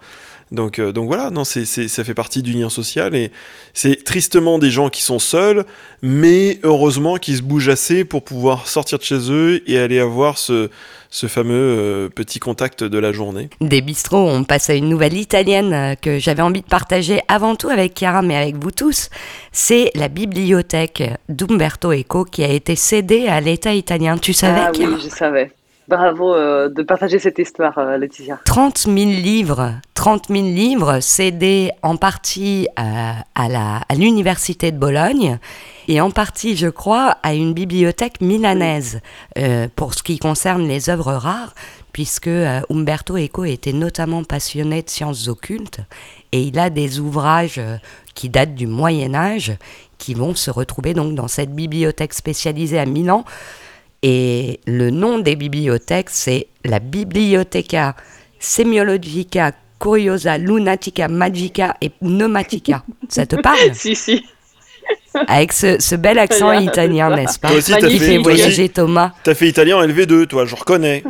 [0.55, 3.31] Donc, euh, donc voilà, non, c'est, c'est, ça fait partie du lien social et
[3.73, 5.65] c'est tristement des gens qui sont seuls,
[6.03, 10.39] mais heureusement qui se bougent assez pour pouvoir sortir de chez eux et aller avoir
[10.39, 10.71] ce,
[11.11, 13.49] ce fameux euh, petit contact de la journée.
[13.61, 17.55] Des bistrots, on passe à une nouvelle italienne euh, que j'avais envie de partager avant
[17.55, 19.11] tout avec Chiara, mais avec vous tous.
[19.53, 24.19] C'est la bibliothèque d'Umberto Eco qui a été cédée à l'État italien.
[24.19, 24.95] Tu savais, ah, Chiara?
[24.95, 25.53] Oui, je savais.
[25.87, 28.41] Bravo euh, de partager cette histoire, euh, Laetitia.
[28.47, 35.39] 30 000 livres, 30 000 livres cédés en partie à, à, l'université de Bologne
[35.89, 39.01] et en partie, je crois, à une bibliothèque milanaise
[39.37, 41.55] euh, pour ce qui concerne les œuvres rares,
[41.93, 42.31] puisque
[42.71, 45.81] Umberto Eco était notamment passionné de sciences occultes
[46.33, 47.61] et il a des ouvrages
[48.15, 49.53] qui datent du Moyen Âge
[49.99, 53.25] qui vont se retrouver donc dans cette bibliothèque spécialisée à Milan.
[54.07, 57.97] Et le nom des bibliothèques, c'est la Bibliotheca
[58.39, 62.85] Semiologica Curiosa Lunatica Magica et Pneumatica.
[63.09, 64.23] Ça te parle Si, si.
[65.27, 69.13] Avec ce, ce, bel accent italien, n'est-ce pas Toi aussi, Qui fait voyager Thomas.
[69.23, 71.03] T'as fait italien en LV2, toi, je reconnais.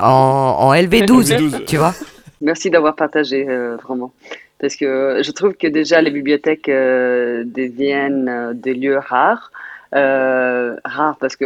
[0.00, 1.94] En, en LV12, LV12, tu vois.
[2.40, 4.12] Merci d'avoir partagé, euh, vraiment.
[4.58, 9.52] Parce que je trouve que déjà les bibliothèques euh, deviennent euh, des lieux rares.
[9.92, 11.44] rares parce que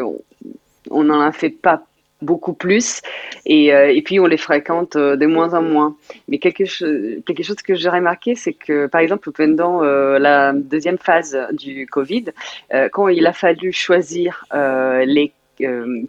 [0.91, 1.83] on n'en a fait pas
[2.23, 3.01] beaucoup plus
[3.47, 5.97] et, euh, et, puis on les fréquente euh, de moins en moins.
[6.29, 10.53] Mais quelque, chose, quelque chose que j'ai remarqué, c'est que par exemple pendant euh, la
[10.53, 12.27] deuxième phase du Covid,
[12.93, 15.33] quand il a fallu choisir les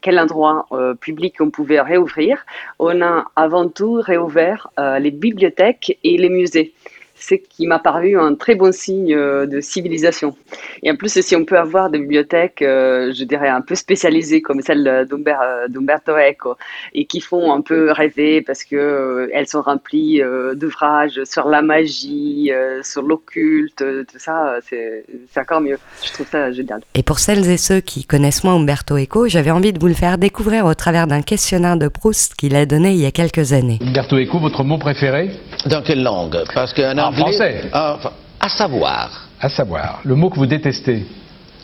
[0.01, 0.67] quel endroit
[1.01, 2.45] public on pouvait réouvrir,
[2.77, 6.73] on a avant tout réouvert les bibliothèques et les musées
[7.19, 10.35] c'est qui m'a paru un très bon signe de civilisation.
[10.83, 14.41] Et en plus, si on peut avoir des bibliothèques, euh, je dirais, un peu spécialisées
[14.41, 16.55] comme celle d'Umberto Eco,
[16.93, 21.61] et qui font un peu rêver parce qu'elles euh, sont remplies euh, d'ouvrages sur la
[21.61, 22.51] magie,
[22.83, 25.05] sur l'occulte, tout ça, c'est
[25.37, 25.77] encore mieux.
[26.03, 26.81] Je trouve ça génial.
[26.95, 29.93] Et pour celles et ceux qui connaissent moins Umberto Eco, j'avais envie de vous le
[29.93, 33.53] faire découvrir au travers d'un questionnaire de Proust qu'il a donné il y a quelques
[33.53, 33.79] années.
[33.81, 35.31] Umberto Eco, votre mot préféré?
[35.65, 36.37] Dans quelle langue?
[36.53, 37.61] Parce qu'un En français.
[37.73, 39.27] Enfin, à savoir.
[39.41, 40.01] À savoir.
[40.03, 41.05] Le mot que vous détestez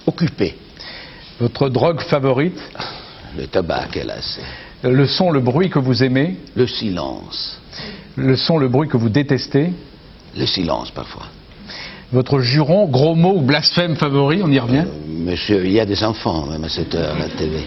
[0.08, 0.56] Occupé.
[1.40, 2.60] Votre drogue favorite
[3.38, 4.40] Le tabac, hélas.
[4.84, 7.60] Le son, le bruit que vous aimez Le silence.
[8.16, 9.72] Le son, le bruit que vous détestez
[10.38, 11.28] Le silence, parfois.
[12.12, 15.86] Votre juron, gros mot ou blasphème favori, on y revient euh, Monsieur, il y a
[15.86, 17.66] des enfants, même à cette heure, à la télé.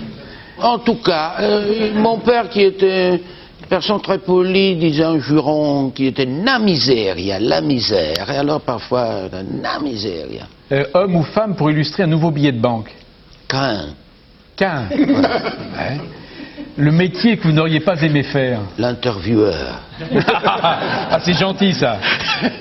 [0.60, 3.20] En tout cas, euh, mon père qui était
[3.68, 9.28] personne très polie disait un juron qui était na miseria, la misère, et alors parfois
[9.32, 10.46] na miseria.
[10.72, 12.94] Euh, homme ou femme pour illustrer un nouveau billet de banque
[13.48, 13.86] Qu'un.
[14.56, 14.88] Qu'un.
[14.90, 15.98] ouais.
[16.76, 19.80] Le métier que vous n'auriez pas aimé faire L'intervieweur.
[20.44, 21.98] ah, c'est gentil ça.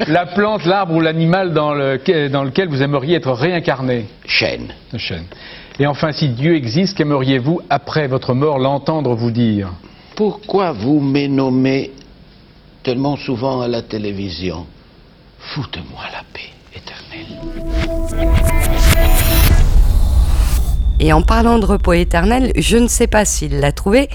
[0.08, 4.70] La plante, l'arbre ou l'animal dans, le, dans, lequel vous aimeriez être réincarné Chêne.
[4.98, 5.26] Chêne.
[5.80, 9.70] Et enfin, si Dieu existe, qu'aimeriez-vous, après votre mort, l'entendre vous dire?
[10.18, 11.92] Pourquoi vous me nommez
[12.82, 14.66] tellement souvent à la télévision?
[15.38, 17.38] Foutez-moi la paix éternelle.
[21.00, 24.10] Et en parlant de repos éternel, je ne sais pas s'il l'a trouvé,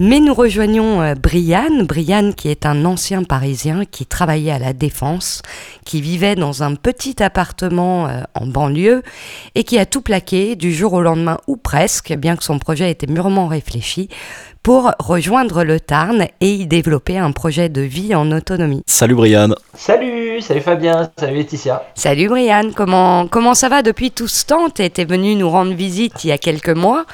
[0.00, 4.72] mais nous rejoignons euh, Brian, Brian qui est un ancien Parisien qui travaillait à la
[4.72, 5.42] Défense,
[5.84, 9.02] qui vivait dans un petit appartement euh, en banlieue
[9.54, 12.90] et qui a tout plaqué du jour au lendemain ou presque, bien que son projet
[12.90, 14.08] était mûrement réfléchi,
[14.62, 18.82] pour rejoindre le Tarn et y développer un projet de vie en autonomie.
[18.86, 19.50] Salut Brian.
[19.74, 21.82] Salut, salut Fabien, salut Laetitia.
[21.94, 24.70] Salut Brian, comment, comment ça va depuis tout ce temps?
[24.70, 27.04] Tu étais venu nous rendre visite il y a quelques mois.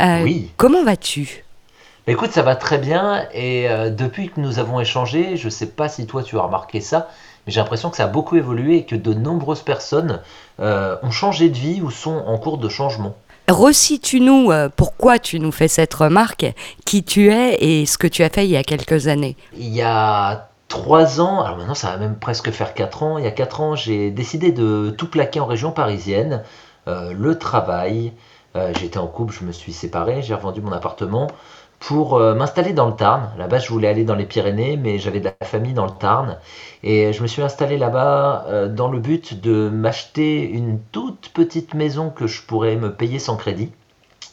[0.00, 0.50] Euh, Oui.
[0.56, 1.44] Comment vas-tu?
[2.08, 5.88] Écoute, ça va très bien et euh, depuis que nous avons échangé, je sais pas
[5.88, 7.08] si toi tu as remarqué ça,
[7.46, 10.20] mais j'ai l'impression que ça a beaucoup évolué et que de nombreuses personnes
[10.58, 13.14] euh, ont changé de vie ou sont en cours de changement.
[13.46, 16.52] Resitue-nous euh, pourquoi tu nous fais cette remarque,
[16.84, 19.36] qui tu es et ce que tu as fait il y a quelques années.
[19.56, 23.24] Il y a trois ans, alors maintenant ça va même presque faire quatre ans, il
[23.24, 26.42] y a quatre ans j'ai décidé de tout plaquer en région parisienne,
[26.88, 28.12] Euh, le travail,
[28.80, 31.28] j'étais en couple, je me suis séparé, j'ai revendu mon appartement
[31.82, 33.28] pour euh, m'installer dans le Tarn.
[33.50, 36.38] Base je voulais aller dans les Pyrénées mais j'avais de la famille dans le Tarn
[36.84, 41.74] et je me suis installé là-bas euh, dans le but de m'acheter une toute petite
[41.74, 43.72] maison que je pourrais me payer sans crédit.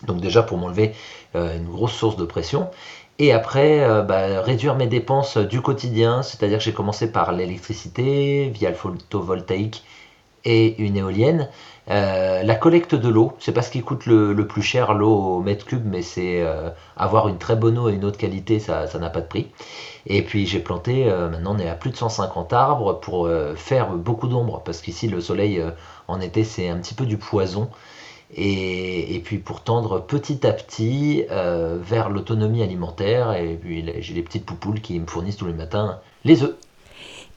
[0.05, 0.93] Donc déjà pour m'enlever
[1.35, 2.69] euh, une grosse source de pression.
[3.17, 8.69] Et après, bah, réduire mes dépenses du quotidien, c'est-à-dire que j'ai commencé par l'électricité via
[8.69, 9.83] le photovoltaïque
[10.45, 11.49] et une éolienne.
[11.89, 15.41] Euh, la collecte de l'eau, c'est pas ce qui coûte le, plus cher l'eau au
[15.41, 18.59] mètre cube, mais c'est euh, avoir une très bonne eau et une eau de qualité,
[18.59, 19.47] ça n'a pas de prix.
[20.05, 23.89] Et puis j'ai planté, euh, maintenant on est à plus de 150 arbres pour faire
[23.93, 25.61] beaucoup d'ombre, parce qu'ici le soleil
[26.07, 27.69] en été c'est un petit peu du poison.
[28.35, 34.45] Et, puis pour tendre petit à petit vers l'autonomie alimentaire, et puis j'ai les petites
[34.45, 36.55] poupoules qui me fournissent tous les matins les œufs.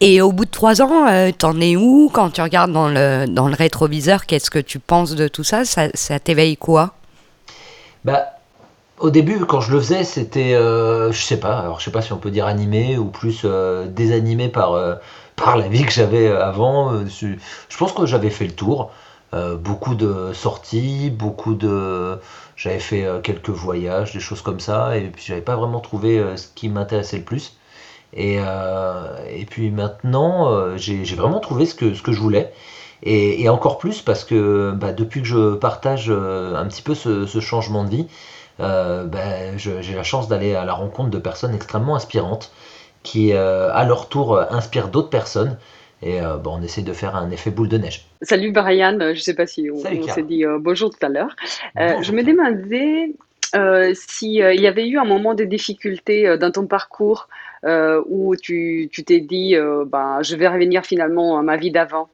[0.05, 3.27] Et au bout de trois ans, euh, t'en es où Quand tu regardes dans le,
[3.29, 5.65] dans le rétroviseur, qu'est-ce que tu penses de tout ça?
[5.65, 6.95] Ça, t'éveille quoi?
[8.05, 8.25] Bah,
[8.99, 12.03] au début, quand je le faisais, c'était, euh, je sais pas, alors je sais pas
[12.03, 14.97] si on peut dire animé ou plus euh, désanimé par, euh,
[15.37, 17.07] par la vie que j'avais euh, avant.
[17.07, 18.91] Je pense que j'avais fait le tour.
[19.61, 22.19] Beaucoup de sorties, beaucoup de.
[22.57, 26.49] J'avais fait quelques voyages, des choses comme ça, et puis j'avais pas vraiment trouvé ce
[26.55, 27.57] qui m'intéressait le plus.
[28.15, 32.53] Et, euh, et puis maintenant, euh, j'ai vraiment trouvé ce que, ce que je voulais.
[33.03, 36.95] Et, et encore plus parce que bah, depuis que je partage euh, un petit peu
[36.95, 38.07] ce, ce changement de vie,
[38.61, 42.53] euh, bah, j'ai la chance d'aller à la rencontre de personnes extrêmement inspirantes
[43.03, 45.59] qui, euh, à leur tour, inspirent d'autres personnes.
[46.05, 48.07] Et bah, on essaie de faire un effet boule de neige.
[48.23, 51.37] Salut Brian, je ne sais pas si on, on s'est dit bonjour tout à l'heure.
[51.77, 53.15] Je me demandais
[53.55, 57.29] euh, si euh, il y avait eu un moment de difficulté dans ton parcours
[57.65, 62.09] euh, où tu t'es dit euh, ben, je vais revenir finalement à ma vie d'avant.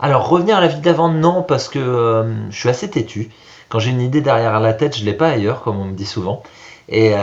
[0.00, 3.28] Alors revenir à la vie d'avant, non, parce que euh, je suis assez têtu.
[3.68, 6.06] Quand j'ai une idée derrière la tête, je l'ai pas ailleurs, comme on me dit
[6.06, 6.42] souvent.
[6.88, 7.14] Et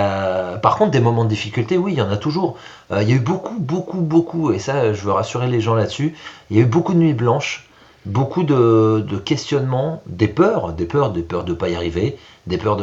[0.62, 2.58] par contre, des moments de difficulté, oui, il y en a toujours.
[2.91, 6.15] Il y a eu beaucoup, beaucoup, beaucoup, et ça, je veux rassurer les gens là-dessus.
[6.52, 7.69] Il y a eu beaucoup de nuits blanches,
[8.06, 12.58] beaucoup de, de questionnements, des peurs, des peurs, des peurs de pas y arriver, des
[12.58, 12.76] peurs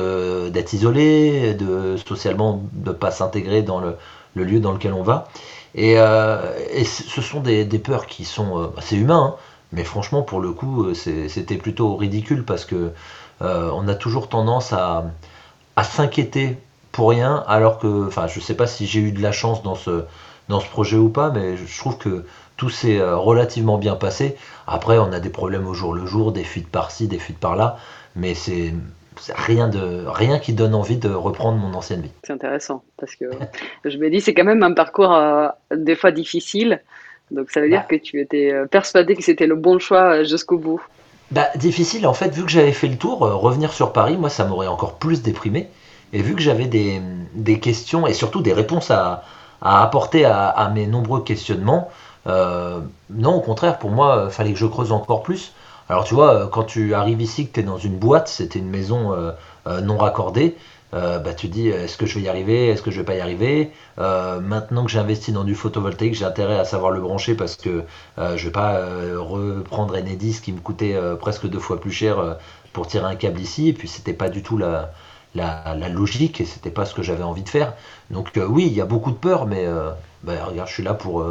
[0.50, 3.96] d'être isolé, de socialement de pas s'intégrer dans le,
[4.34, 5.28] le lieu dans lequel on va.
[5.74, 6.38] Et, euh,
[6.84, 9.40] ce sont des, peurs qui sont, euh, bah, c'est humain, hein,
[9.72, 12.92] mais franchement, pour le coup, euh, c'était plutôt ridicule parce que
[13.42, 15.04] on a toujours tendance à,
[15.82, 16.58] s'inquiéter
[16.92, 19.76] pour rien, alors que, enfin, je sais pas si j'ai eu de la chance dans
[19.76, 20.04] ce,
[20.48, 22.26] dans ce projet ou pas, mais je trouve que
[22.58, 24.36] tout s'est relativement bien passé.
[24.66, 27.78] Après, on a des problèmes au jour le jour, des fuites par-ci, des fuites par-là,
[28.14, 28.74] mais c'est
[29.34, 32.12] rien, de, rien qui donne envie de reprendre mon ancienne vie.
[32.24, 33.26] C'est intéressant parce que
[33.84, 36.82] je me dis c'est quand même un parcours euh, des fois difficile.
[37.30, 40.24] Donc ça veut dire que tu étais euh, persuadé que c'était le bon choix euh,
[40.24, 40.82] jusqu'au bout.
[41.30, 44.30] Bah, difficile, en fait, vu que j'avais fait le tour, euh, revenir sur Paris, moi,
[44.30, 45.68] ça m'aurait encore plus déprimé.
[46.12, 47.00] Et vu que j'avais des,
[47.34, 49.22] des questions et surtout des réponses à,
[49.62, 51.88] à apporter à, à mes nombreux questionnements,
[52.26, 55.52] euh, non, au contraire, pour moi, il fallait que je creuse encore plus.
[55.90, 58.60] Alors, tu vois, euh, quand tu arrives ici, que tu es dans une boîte, c'était
[58.60, 59.32] une maison euh,
[59.66, 60.54] euh, non raccordée,
[60.94, 63.16] euh, bah, tu dis, est-ce que je vais y arriver, est-ce que je vais pas
[63.16, 63.72] y arriver?
[63.98, 67.82] Maintenant que j'ai investi dans du photovoltaïque, j'ai intérêt à savoir le brancher parce que
[68.18, 68.78] euh, je vais pas
[69.18, 72.36] reprendre Enedis qui me coûtait presque deux fois plus cher
[72.72, 74.92] pour tirer un câble ici, et puis c'était pas du tout la,
[75.88, 77.74] logique et c'était pas ce que j'avais envie de faire.
[78.10, 79.66] Donc oui, il y a beaucoup de peur, mais
[80.22, 81.24] bah, regarde, je suis là pour,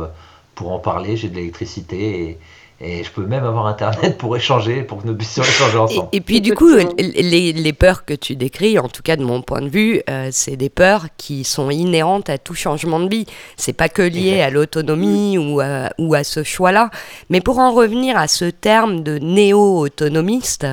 [0.65, 2.37] en parler, j'ai de l'électricité
[2.81, 6.09] et je peux même avoir internet pour échanger, pour que nous puissions échanger ensemble.
[6.13, 9.41] Et puis du coup, les, les peurs que tu décris, en tout cas de mon
[9.41, 13.25] point de vue, euh, c'est des peurs qui sont inhérentes à tout changement de vie.
[13.57, 16.89] C'est pas que lié à l'autonomie ou à, ou à ce choix-là.
[17.29, 20.65] Mais pour en revenir à ce terme de néo-autonomiste,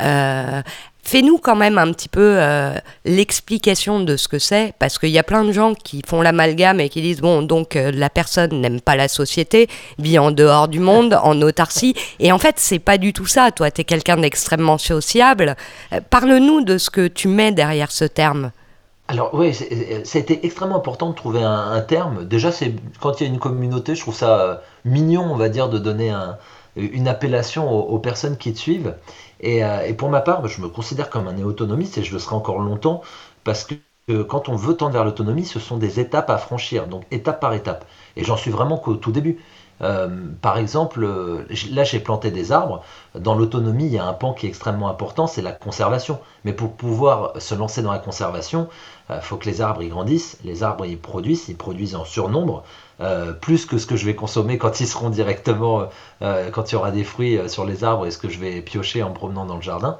[0.00, 0.62] euh,
[1.10, 2.74] Fais-nous quand même un petit peu euh,
[3.06, 6.80] l'explication de ce que c'est, parce qu'il y a plein de gens qui font l'amalgame
[6.80, 9.68] et qui disent bon, donc euh, la personne n'aime pas la société,
[9.98, 13.50] vit en dehors du monde, en autarcie, et en fait, c'est pas du tout ça.
[13.52, 15.56] Toi, tu es quelqu'un d'extrêmement sociable.
[15.94, 18.50] Euh, Parle-nous de ce que tu mets derrière ce terme.
[19.10, 19.48] Alors oui,
[20.14, 22.26] été extrêmement important de trouver un, un terme.
[22.26, 25.70] Déjà, c'est quand il y a une communauté, je trouve ça mignon, on va dire,
[25.70, 26.36] de donner un-
[26.76, 28.94] une appellation aux, aux personnes qui te suivent.
[29.40, 32.18] Et, euh, et pour ma part, je me considère comme un néo-autonomiste et je le
[32.18, 33.02] serai encore longtemps
[33.44, 33.74] parce que
[34.10, 37.40] euh, quand on veut tendre vers l'autonomie, ce sont des étapes à franchir, donc étape
[37.40, 37.84] par étape.
[38.16, 39.38] Et j'en suis vraiment qu'au tout début.
[39.82, 40.08] Euh,
[40.42, 42.82] par exemple, euh, là j'ai planté des arbres.
[43.14, 46.18] Dans l'autonomie, il y a un pan qui est extrêmement important, c'est la conservation.
[46.44, 48.68] Mais pour pouvoir se lancer dans la conservation,
[49.10, 50.38] il faut que les arbres ils grandissent.
[50.44, 52.64] Les arbres ils produisent, ils produisent en surnombre,
[53.00, 55.88] euh, plus que ce que je vais consommer quand ils seront directement,
[56.22, 58.40] euh, quand il y aura des fruits euh, sur les arbres et ce que je
[58.40, 59.98] vais piocher en me promenant dans le jardin.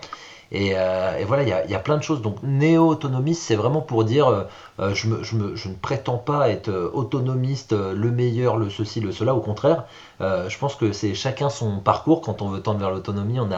[0.51, 2.23] Et, euh, et voilà, il y a, plein de choses.
[2.23, 4.45] Donc, néo-autonomiste, c'est vraiment pour dire euh,
[4.81, 9.35] euh, je, ne prétends pas être autonomiste, le meilleur, le ceci, le cela.
[9.35, 9.85] Au contraire,
[10.21, 12.23] je pense que c'est chacun son parcours.
[12.23, 13.51] Quand on veut tendre vers l'autonomie, on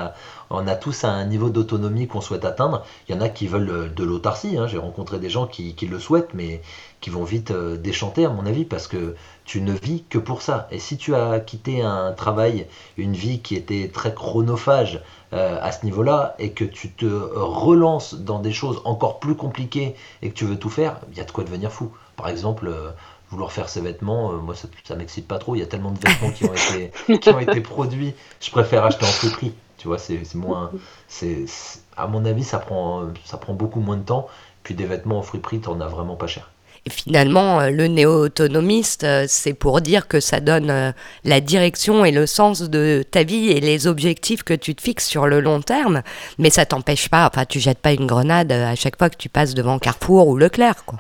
[0.66, 2.85] a, tous un niveau d'autonomie qu'on souhaite atteindre.
[3.09, 4.57] Il y en a qui veulent de l'autarcie.
[4.57, 4.66] hein.
[4.66, 6.61] J'ai rencontré des gens qui, le souhaitent, mais
[7.00, 10.68] qui vont vite déchanter, à mon avis, parce que tu ne vis que pour ça.
[10.70, 15.00] Et si tu as quitté un travail, une vie qui était très chronophage
[15.33, 19.95] euh, à ce niveau-là, et que tu te relances dans des choses encore plus compliquées
[20.23, 21.93] et que tu veux tout faire, il y a de quoi devenir fou.
[22.16, 22.90] Par exemple, euh,
[23.31, 25.55] vouloir faire ses vêtements, euh, moi ça, ça m'excite pas trop.
[25.55, 28.14] Il y a tellement de vêtements qui ont été, qui ont été produits.
[28.40, 29.55] Je préfère acheter en friperie.
[29.79, 30.71] Tu vois, c'est moins.
[31.09, 34.27] c'est c'est- à mon avis, ça prend, ça prend beaucoup moins de temps.
[34.62, 36.51] Puis des vêtements en friperie, t'en as vraiment pas cher.
[36.87, 40.93] Et finalement, euh, le néo-autonomiste, euh, c'est pour dire que ça donne euh,
[41.25, 45.07] la direction et le sens de ta vie et les objectifs que tu te fixes
[45.07, 46.03] sur le long terme.
[46.38, 49.29] Mais ça t'empêche pas, enfin, tu jettes pas une grenade à chaque fois que tu
[49.29, 50.77] passes devant Carrefour ou Leclerc.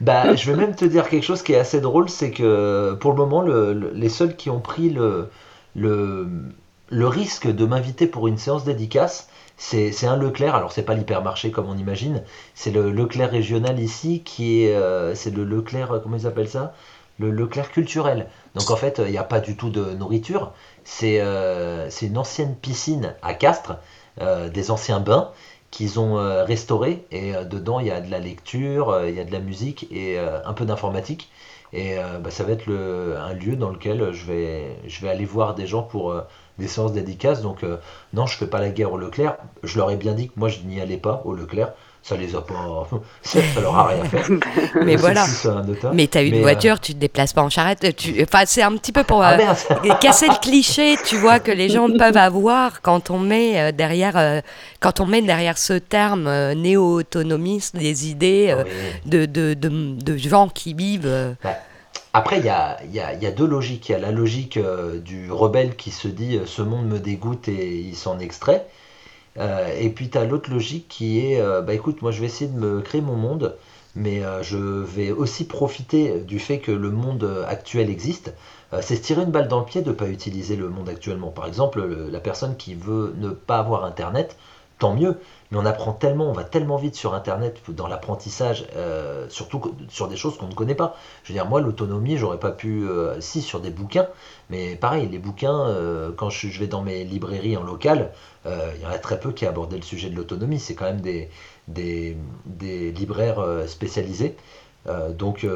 [0.00, 3.12] Bah, je vais même te dire quelque chose qui est assez drôle, c'est que pour
[3.12, 5.28] le moment, le- le- les seuls qui ont pris le,
[6.90, 9.28] le risque de m'inviter pour une séance dédicace,
[9.62, 10.54] c'est un Leclerc.
[10.54, 12.22] Alors, c'est pas l'hypermarché comme on imagine,
[12.54, 14.74] c'est le Leclerc régional ici qui est.
[14.74, 16.74] euh, c'est le Leclerc, euh, comment ils appellent ça?
[17.18, 18.26] Le Leclerc culturel.
[18.54, 20.52] Donc, en fait, il n'y a pas du tout de nourriture.
[20.84, 23.76] C'est euh, une ancienne piscine à Castres,
[24.52, 25.30] des anciens bains
[25.70, 29.24] qu'ils ont euh, restauré et dedans il y a de la lecture, il y a
[29.24, 31.30] de la musique et un peu d'informatique
[31.72, 35.24] et bah, ça va être le, un lieu dans lequel je vais, je vais aller
[35.24, 36.14] voir des gens pour
[36.58, 37.76] des séances dédicaces donc euh,
[38.12, 40.48] non je fais pas la guerre au Leclerc je leur ai bien dit que moi
[40.48, 41.70] je n'y allais pas au Leclerc
[42.04, 42.88] ça les a pas
[43.22, 44.24] ça, ça leur a rien fait
[44.84, 45.24] Mais voilà.
[45.92, 47.94] Mais t'as une Mais, euh, voiture, tu te déplaces pas en charrette.
[47.94, 48.20] Tu...
[48.22, 51.68] Enfin, c'est un petit peu pour Ah, euh, casser le cliché, tu vois, que les
[51.68, 54.42] gens peuvent avoir quand on met derrière,
[54.80, 58.64] quand on met derrière ce terme néo-autonomiste des idées Ah
[59.06, 61.06] de, de, de, de gens qui vivent.
[61.06, 61.34] euh,
[62.14, 63.88] Après, il y a, deux logiques.
[63.88, 66.98] Il y a la logique euh, du rebelle qui se dit euh, ce monde me
[66.98, 68.66] dégoûte et il s'en extrait.
[69.38, 72.50] Euh, et puis tu as l'autre logique qui est bah écoute, moi je vais essayer
[72.50, 73.56] de me créer mon monde,
[73.96, 78.34] mais je vais aussi profiter du fait que le monde actuel existe.
[78.82, 81.30] C'est se tirer une balle dans le pied de ne pas utiliser le monde actuellement.
[81.30, 84.36] Par exemple, le- la personne qui veut ne pas avoir Internet,
[84.78, 85.16] tant mieux.
[85.52, 89.60] Mais on apprend tellement, on va tellement vite sur Internet dans l'apprentissage, euh, surtout
[89.90, 90.96] sur des choses qu'on ne connaît pas.
[91.22, 94.08] Je veux dire, moi, l'autonomie, j'aurais pas pu, euh, si sur des bouquins,
[94.48, 98.12] mais pareil, les bouquins, euh, quand je, vais dans mes librairies en local,
[98.46, 100.58] il y en a très peu qui abordaient le sujet de l'autonomie.
[100.58, 102.16] C'est quand même des,
[102.96, 104.36] libraires spécialisés.
[105.10, 105.46] Donc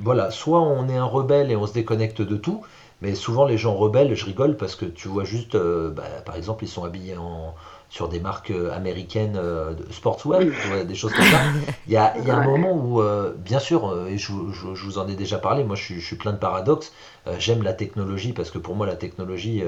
[0.00, 2.64] voilà, soit on est un rebelle et on se déconnecte de tout,
[3.00, 6.36] mais souvent les gens rebelles, je rigole parce que tu vois juste, euh, bah, par
[6.36, 7.54] exemple, ils sont habillés en,
[7.90, 11.48] sur des marques euh, américaines euh, de sportswear, tu vois, des choses comme ça.
[11.86, 14.52] Il y a, il y a un moment où, euh, bien sûr, et je, vous-
[14.52, 16.92] je- je vous en ai déjà parlé, moi je suis, je suis plein de paradoxes.
[17.26, 19.62] Euh, J'aime la technologie parce que pour moi la technologie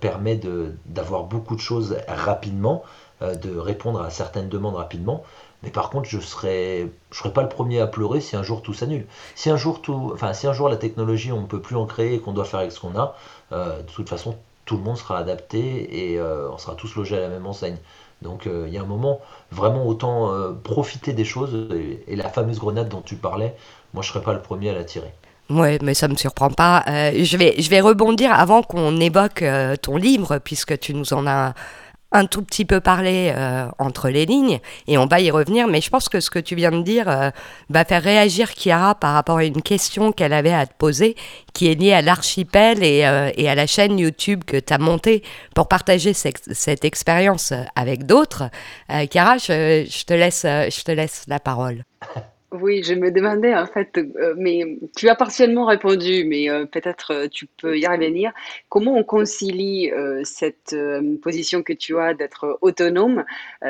[0.00, 0.40] permet
[0.86, 2.82] d'avoir beaucoup de choses rapidement,
[3.20, 5.22] de répondre à certaines demandes rapidement.
[5.64, 8.62] Mais par contre, je serais, je serais pas le premier à pleurer si un jour
[8.62, 9.06] tout s'annule.
[9.34, 11.86] Si un jour tout, enfin, si un jour la technologie on ne peut plus en
[11.86, 13.16] créer et qu'on doit faire avec ce qu'on a,
[13.52, 17.16] euh, de toute façon tout le monde sera adapté et euh, on sera tous logés
[17.16, 17.76] à la même enseigne.
[18.22, 20.32] Donc euh, il y a un moment, vraiment autant
[20.62, 21.68] profiter des choses
[22.06, 23.56] et, la fameuse grenade dont tu parlais,
[23.94, 25.12] moi je serais pas le premier à la tirer.
[25.50, 26.82] Ouais, mais ça me surprend pas.
[26.86, 29.44] Je vais, je vais rebondir avant qu'on évoque
[29.82, 31.52] ton livre, puisque tu nous en as
[32.14, 35.66] un tout petit peu parlé euh, entre les lignes et on va y revenir.
[35.66, 37.30] Mais je pense que ce que tu viens de dire euh,
[37.68, 41.16] va faire réagir Chiara par rapport à une question qu'elle avait à te poser
[41.52, 45.22] qui est liée à l'archipel et, euh, à la chaîne YouTube que tu as montée
[45.54, 48.44] pour partager cette, expérience avec d'autres.
[48.90, 51.84] Euh, Chiara, je, te laisse, je te laisse la parole.
[52.60, 57.12] Oui, je me demandais en fait, euh, mais tu as partiellement répondu, mais euh, peut-être
[57.12, 58.32] euh, tu peux y revenir.
[58.68, 59.90] Comment on concilie
[60.22, 60.76] cette
[61.20, 63.24] position que tu as d'être autonome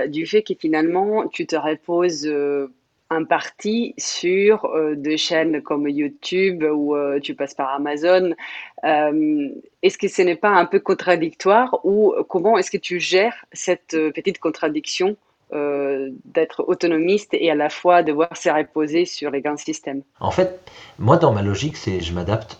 [0.08, 2.68] du fait que finalement tu te reposes euh,
[3.10, 8.34] en partie sur des chaînes comme YouTube ou tu passes par Amazon.
[8.82, 13.96] Est-ce que ce n'est pas un peu contradictoire ou comment est-ce que tu gères cette
[14.14, 15.16] petite contradiction
[15.54, 20.02] euh, d'être autonomiste et à la fois devoir se reposer sur les grands systèmes.
[20.20, 20.60] En fait,
[20.98, 22.58] moi dans ma logique, c'est je m'adapte,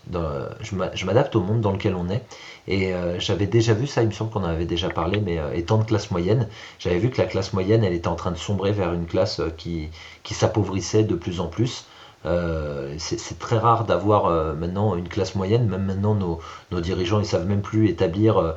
[0.60, 2.22] je m'a- je m'adapte au monde dans lequel on est.
[2.66, 5.38] Et euh, j'avais déjà vu ça, il me semble qu'on en avait déjà parlé, mais
[5.38, 8.30] euh, étant de classe moyenne, j'avais vu que la classe moyenne, elle était en train
[8.32, 9.88] de sombrer vers une classe qui,
[10.22, 11.86] qui s'appauvrissait de plus en plus.
[12.26, 16.40] Euh, c'est très rare d'avoir euh, maintenant une classe moyenne, même maintenant nos,
[16.80, 18.54] dirigeants ils savent même plus établir euh,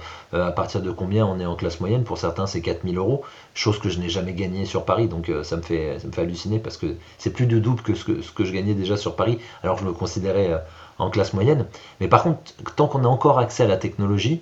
[0.48, 2.04] à partir de combien on est en classe moyenne.
[2.04, 5.58] Pour certains c'est 4000 euros, chose que je n'ai jamais gagnée sur Paris, donc ça
[5.58, 8.96] me fait, halluciner parce que c'est plus du double que ce, que je gagnais déjà
[8.96, 10.64] sur Paris, alors je me considérais
[10.98, 11.66] en classe moyenne.
[12.00, 12.40] Mais par contre,
[12.76, 14.42] tant qu'on a encore accès à la technologie,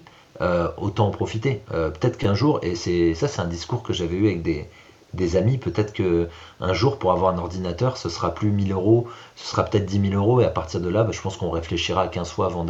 [0.78, 1.62] autant en profiter.
[1.70, 4.68] Peut-être qu'un jour, et ça c'est un discours que j'avais eu avec des,
[5.16, 6.28] des amis, peut-être que
[6.60, 10.10] un jour pour avoir un ordinateur, ce sera plus 1000 euros, ce sera peut-être 10
[10.10, 12.48] 000 euros, et à partir de là, bah, je pense qu'on réfléchira à 15 fois
[12.48, 12.66] avant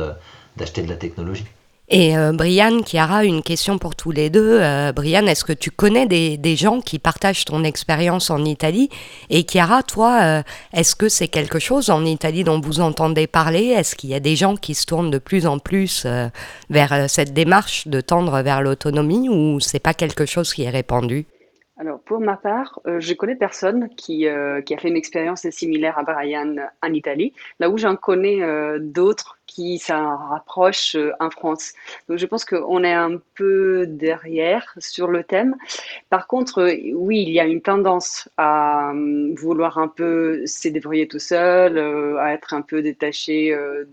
[0.55, 1.45] d'acheter de la technologie.
[1.87, 4.59] Et euh, Brian, Chiara, une question pour tous les deux.
[4.59, 8.89] Euh, Brian, est-ce que tu connais des, des gens qui partagent ton expérience en Italie?
[9.29, 10.43] Et Chiara, toi, euh,
[10.73, 13.67] est-ce que c'est quelque chose en Italie dont vous entendez parler?
[13.67, 16.27] Est-ce qu'il y a des gens qui se tournent de plus en plus euh,
[16.71, 20.71] vers euh, cette démarche de tendre vers l'autonomie ou c'est pas quelque chose qui est
[20.71, 21.27] répandu?
[21.78, 25.49] Alors, pour ma part, euh, je connais personne qui, euh, qui a fait une expérience
[25.49, 31.13] similaire à Brian en Italie, là où j'en connais euh, d'autres qui s'en rapprochent euh,
[31.21, 31.71] en France.
[32.09, 35.55] Donc, je pense qu'on est un peu derrière sur le thème.
[36.09, 40.67] Par contre, euh, oui, il y a une tendance à euh, vouloir un peu se
[40.67, 43.85] débrouiller tout seul, euh, à être un peu détaché, euh,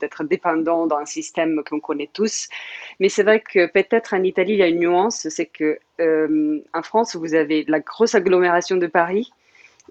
[0.00, 2.48] d'être dépendant d'un système qu'on connaît tous.
[2.98, 6.60] Mais c'est vrai que peut-être en Italie, il y a une nuance, c'est que euh,
[6.72, 9.30] en France, vous avez la grosse agglomération de Paris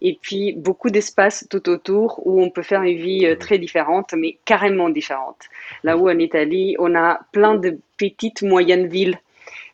[0.01, 4.13] et puis beaucoup d'espace tout autour où on peut faire une vie euh, très différente,
[4.17, 5.37] mais carrément différente.
[5.83, 9.19] Là où en Italie, on a plein de petites moyennes villes.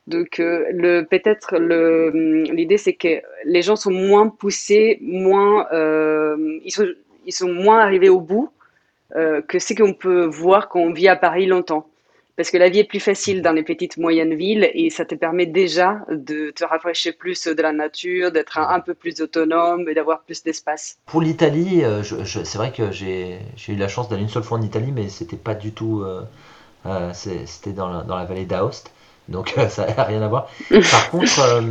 [0.08, 5.68] Donc euh, le peut-être le hum, l'idée c'est que les gens sont moins poussés, moins
[5.74, 6.88] euh, ils sont
[7.26, 8.50] ils sont moins arrivés au bout
[9.16, 11.88] euh, que ce qu'on peut voir quand on vit à Paris longtemps.
[12.38, 15.16] Parce que la vie est plus facile dans les petites moyennes villes et ça te
[15.16, 19.90] permet déjà de te rapprocher plus de la nature, d'être un, un peu plus autonome
[19.90, 20.98] et d'avoir plus d'espace.
[21.06, 24.44] Pour l'Italie, euh, je- je- c'est vrai que j'ai eu la chance d'aller une seule
[24.44, 26.02] fois en Italie, mais c'était pas du tout.
[26.02, 26.22] euh,
[26.88, 28.92] euh, c'était dans la, dans la vallée d'Aoste,
[29.30, 30.50] donc euh, ça n'a rien à voir.
[30.90, 31.62] Par contre, euh,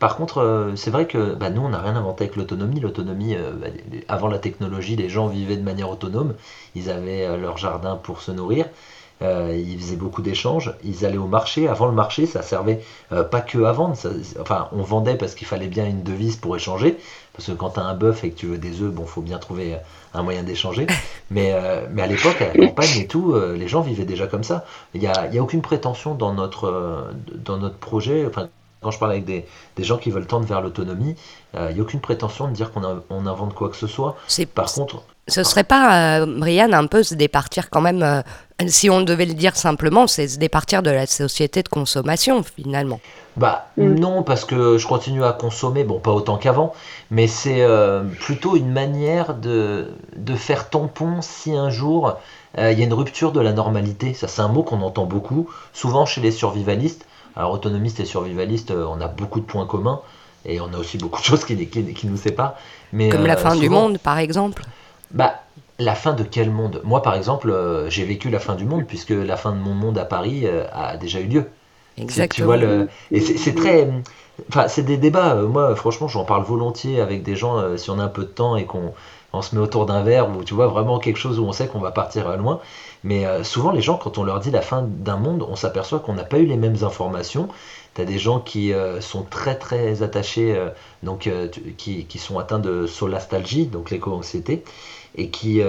[0.00, 2.80] par contre, euh, c'est vrai que bah, nous, on n'a rien inventé avec l'autonomie.
[2.80, 3.68] L'autonomie, bah,
[4.08, 6.34] avant la technologie, les gens vivaient de manière autonome.
[6.76, 8.66] Ils avaient leur jardin pour se nourrir.
[9.22, 10.74] Euh, ils faisaient beaucoup d'échanges.
[10.84, 11.68] Ils allaient au marché.
[11.68, 12.80] Avant le marché, ça servait
[13.12, 13.96] euh, pas que à vendre.
[13.96, 14.10] ça-
[14.40, 16.98] enfin, on vendait parce qu'il fallait bien une devise pour échanger.
[17.32, 19.22] Parce que quand tu as un bœuf et que tu veux des œufs, bon, faut
[19.22, 19.78] bien trouver euh,
[20.14, 20.86] un moyen d'échanger.
[21.30, 24.44] Mais, euh, mais à l'époque, à la campagne et tout, les gens vivaient déjà comme
[24.44, 24.64] ça.
[24.94, 28.24] Il n'y a, y a aucune prétention dans notre, dans notre projet.
[28.26, 28.48] Enfin,
[28.82, 29.44] quand je parle avec des,
[29.76, 31.16] des gens qui veulent tendre vers l'autonomie,
[31.56, 33.86] euh, il n'y a aucune prétention de dire qu'on a- on invente quoi que ce
[33.86, 34.16] soit.
[34.54, 38.22] Par contre, Ce serait pas, euh, Brian, un peu se départir quand même, euh,
[38.68, 43.00] si on devait le dire simplement, c'est se départir de la société de consommation finalement.
[43.36, 46.72] Bah non, parce que je continue à consommer, bon pas autant qu'avant,
[47.10, 52.14] mais c'est euh, plutôt une manière de, de faire tampon si un jour
[52.58, 54.14] euh, il y a une rupture de la normalité.
[54.14, 57.04] Ça c'est un mot qu'on entend beaucoup, souvent chez les survivalistes.
[57.36, 60.00] Alors autonomistes et survivalistes, euh, on a beaucoup de points communs,
[60.44, 62.54] et on a aussi beaucoup de choses qui, qui, qui nous séparent.
[62.92, 64.64] Mais, Comme la euh, fin du monde, par exemple.
[65.10, 65.34] bah,
[65.78, 66.80] la fin de quel monde?
[66.84, 69.74] Moi, par exemple, euh, j'ai vécu la fin du monde puisque la fin de mon
[69.74, 71.44] monde à Paris euh, a déjà eu lieu.
[71.96, 72.46] Tu- Tu Exactement.
[72.46, 72.88] vois le...
[73.12, 73.88] Et c'est très.
[74.48, 75.34] Enfin, c'est des débats.
[75.36, 78.28] Moi, franchement, j'en parle volontiers avec des gens euh, si on a un peu de
[78.28, 78.94] temps et qu'on
[79.32, 81.68] on se met autour d'un verre ou tu vois vraiment quelque chose où on sait
[81.68, 82.60] qu'on va partir loin.
[83.06, 86.00] Mais euh, souvent, les gens, quand on leur dit la fin d'un monde, on s'aperçoit
[86.00, 87.46] qu'on n'a pas eu les mêmes informations.
[87.94, 90.70] Tu as des gens qui euh, sont très très attachés, euh,
[91.04, 91.30] donc
[91.78, 94.64] qui, sont atteints de solastalgie, donc l'éco-anxiété,
[95.14, 95.60] et qui,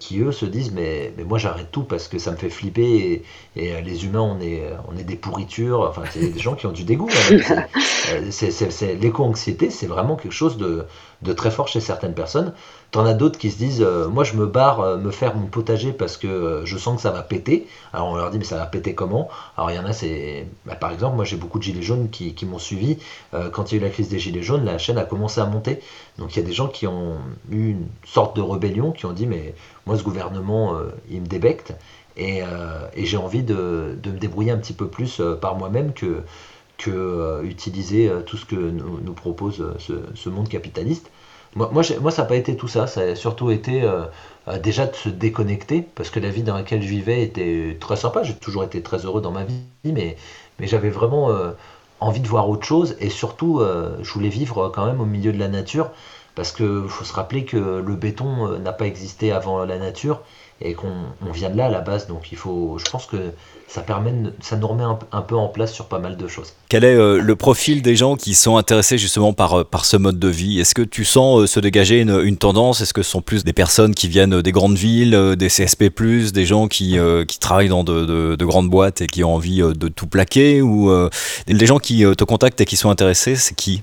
[0.00, 3.22] qui eux se disent mais, mais moi j'arrête tout parce que ça me fait flipper
[3.56, 6.66] et, euh, les humains on est, on est des pourritures, enfin c'est des gens qui
[6.66, 7.14] ont du dégoût.
[7.16, 7.32] hein.
[8.30, 10.84] C'est- euh, c'est- L'éco-anxiété c'est vraiment quelque chose de,
[11.22, 12.52] de très fort chez certaines personnes.
[12.90, 15.46] T'en as d'autres qui se disent euh, moi je me barre euh, me faire mon
[15.46, 17.66] potager parce que euh, je sens que ça va péter.
[17.92, 19.28] Alors on leur dit mais ça va péter comment?
[19.56, 22.08] Alors il y en a c'est bah, par exemple moi j'ai beaucoup de gilets jaunes
[22.10, 22.98] qui, qui m'ont suivi
[23.34, 25.40] Euh, quand il y a eu la crise des gilets jaunes la chaîne a commencé
[25.40, 25.80] à monter.
[26.18, 27.16] Donc il y a des gens qui ont
[27.50, 29.54] eu une sorte de rébellion qui ont dit mais
[29.86, 31.72] moi ce gouvernement euh, il me débecte
[32.16, 35.92] et, euh, et j'ai envie de, me débrouiller un petit peu plus euh, par moi-même
[35.92, 36.22] que
[36.78, 41.10] que euh, tout ce que nous, propose ce, monde capitaliste.
[41.54, 42.88] Moi, ça n'a pas été tout ça.
[42.88, 43.88] Ça a surtout été
[44.64, 48.24] déjà de se déconnecter, parce que la vie dans laquelle je vivais était très sympa.
[48.24, 50.16] J'ai toujours été très heureux dans ma vie, mais,
[50.58, 51.30] j'avais vraiment
[52.00, 52.96] envie de voir autre chose.
[52.98, 53.62] Et surtout,
[54.02, 55.90] je voulais vivre quand même au milieu de la nature,
[56.34, 60.22] parce qu'il faut se rappeler que le béton n'a pas existé avant la nature
[60.64, 60.92] et qu'on
[61.26, 62.06] on vient de là à la base.
[62.06, 63.16] Donc il faut, je pense que
[63.68, 66.52] ça permet, ça nous remet un, peu en place sur pas mal de choses.
[66.68, 69.96] Quel est euh, le profil des gens qui sont intéressés justement par, euh, par ce
[69.96, 70.60] mode de vie?
[70.60, 72.82] Est-ce que tu sens euh, se dégager une, tendance?
[72.82, 75.90] Est-ce que ce sont plus des personnes qui viennent des grandes villes, des CSP+,
[76.32, 76.98] des gens qui,
[77.28, 80.60] qui travaillent dans de, de- de grandes boîtes et qui ont envie de tout plaquer
[80.60, 80.90] Ou
[81.46, 83.82] les gens qui te contactent et qui sont intéressés, c'est qui?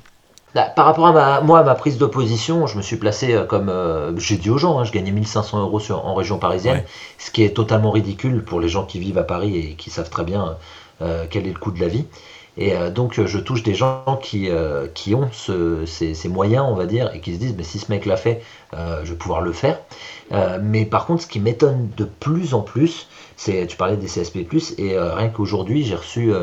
[0.56, 3.34] Là, Par rapport à ma, moi, à ma prise de position, je me suis placé
[3.34, 6.40] euh, comme euh, j'ai dit aux gens, hein, je gagnais 1500 euros sur, en région
[6.40, 6.84] parisienne,
[7.20, 10.10] ce qui est totalement ridicule pour les gens qui vivent à Paris et qui savent
[10.10, 10.58] très bien
[11.04, 12.06] euh, quel est le coût de la vie.
[12.58, 14.50] Et donc je touche des gens qui,
[14.94, 17.80] qui ont ce- ces, ces moyens, on va dire, et qui se disent, mais si
[17.80, 18.42] ce mec l'a fait,
[18.74, 19.80] je vais pouvoir le faire.
[20.62, 24.46] Mais par contre, ce qui m'étonne de plus en plus, c'est, tu parlais des CSP+,
[24.78, 26.34] et rien qu'aujourd'hui, j'ai reçu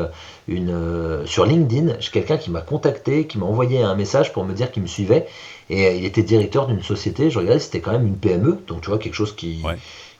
[0.47, 4.45] une, euh, sur LinkedIn, j'ai quelqu'un qui m'a contacté, qui m'a envoyé un message pour
[4.45, 5.27] me dire qu'il me suivait,
[5.69, 8.81] et euh, il était directeur d'une société, je regardais, c'était quand même une PME, donc
[8.81, 9.63] tu vois, quelque chose qui,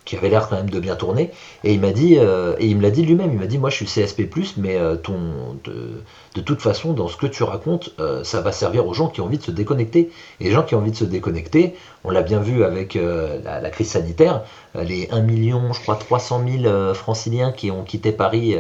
[0.04, 1.32] qui avait l'air quand même de bien tourner,
[1.64, 3.70] et il m'a dit, euh, et il me l'a dit lui-même, il m'a dit, moi
[3.70, 6.04] je suis CSP+, mais euh, ton, de,
[6.36, 9.26] de toute façon, dans ce que tu racontes, ça va servir aux gens qui ont
[9.26, 10.12] envie de se déconnecter,
[10.42, 13.62] et les gens qui ont envie de se déconnecter, on l'a bien vu avec la,
[13.62, 14.44] la crise sanitaire,
[14.76, 18.56] les 1 million, je crois 300 000 euh, franciliens qui ont quitté Paris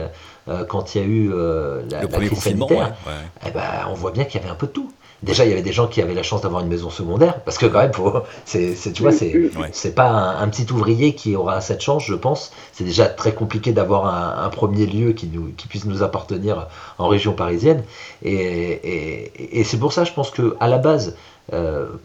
[0.49, 3.11] euh, quand il y a eu euh, la, Le la premier crise confinement, sanitaire, ouais,
[3.13, 3.19] ouais.
[3.47, 4.91] eh ben, on voit bien qu'il y avait un peu de tout.
[5.23, 7.57] Déjà, il y avait des gens qui avaient la chance d'avoir une maison secondaire, parce
[7.57, 9.69] que quand même, faut- c'est, c'est- tu vois, c'est, Ouais.
[9.71, 12.51] c'est pas un, un petit ouvrier qui aura cette chance, je pense.
[12.71, 16.67] C'est déjà très compliqué d'avoir un, un premier lieu qui, nous, qui puisse nous appartenir
[16.99, 17.83] en région parisienne.
[18.21, 21.11] Et, et- et c'est pour ça, je pense que à la base, euh,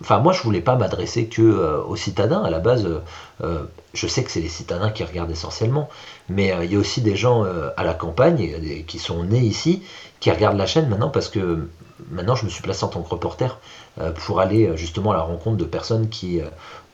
[0.01, 2.43] enfin, moi, je voulais pas m'adresser que euh, aux citadins.
[2.43, 3.01] À la base, euh,
[3.43, 3.63] euh,
[3.95, 5.89] je sais que c'est les citadins qui regardent essentiellement,
[6.29, 9.41] mais euh, il y a aussi des gens euh, à la campagne qui sont nés
[9.41, 9.83] ici,
[10.21, 11.67] qui regardent la chaîne maintenant parce que
[12.11, 13.59] maintenant je me suis placé en tant que reporter
[14.01, 16.45] euh, pour aller euh, justement à la rencontre de personnes qui euh,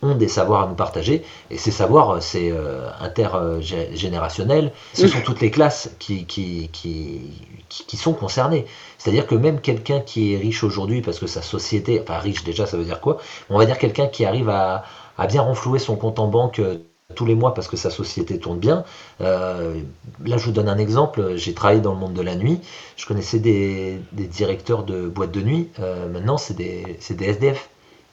[0.03, 1.25] ont des savoirs à nous partager.
[1.51, 4.73] Et ces savoirs, euh, c'est euh, intergénérationnel.
[4.95, 7.21] Ce sont toutes les classes qui, qui, qui,
[7.69, 8.67] qui- qui sont concernées.
[9.09, 12.67] C'est-à-dire que même quelqu'un qui est riche aujourd'hui, parce que sa société, enfin riche déjà,
[12.67, 13.17] ça veut dire quoi?
[13.49, 14.85] On va dire quelqu'un qui arrive à,
[15.17, 16.77] à bien renflouer son compte en banque euh,
[17.15, 18.85] tous les mois parce que sa société tourne bien.
[19.23, 19.81] Euh,
[20.27, 21.37] là, je vous donne un exemple.
[21.37, 22.61] J'ai travaillé dans le monde de la nuit.
[22.99, 25.71] Je connaissais des, des directeurs de boîtes de nuit.
[25.81, 27.71] Euh, maintenant, c'est des, SDF.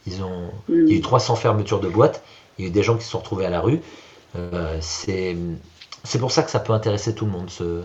[0.07, 2.23] Ils ont, Il y a eu 300 fermetures de boîtes.
[2.57, 3.81] Il y a eu des gens qui se sont retrouvés à la rue.
[4.37, 5.35] Euh, c'est,
[6.05, 7.81] c'est pour ça que ça peut intéresser tout le monde, ce,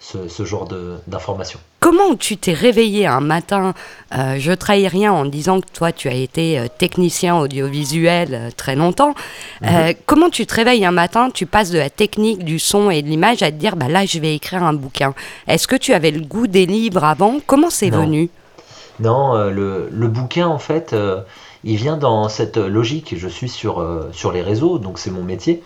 [0.00, 0.66] ce, ce genre
[1.06, 1.60] d'informations.
[1.78, 3.74] Comment tu t'es réveillé un matin,
[4.14, 8.50] euh, je trahis rien en disant que toi tu as été euh, technicien audiovisuel euh,
[8.54, 9.14] très longtemps,
[9.62, 13.02] Euh, comment tu te réveilles un matin, tu passes de la technique, du son et
[13.02, 15.14] de l'image à te dire bah là je vais écrire un bouquin.
[15.46, 17.40] Est-ce que tu avais le goût des livres avant?
[17.46, 18.30] Comment c'est venu?
[19.00, 20.94] Non, euh, le, le bouquin, en fait,
[21.64, 23.14] il vient dans cette logique.
[23.16, 25.62] Je suis sur, euh, les réseaux, donc c'est mon métier.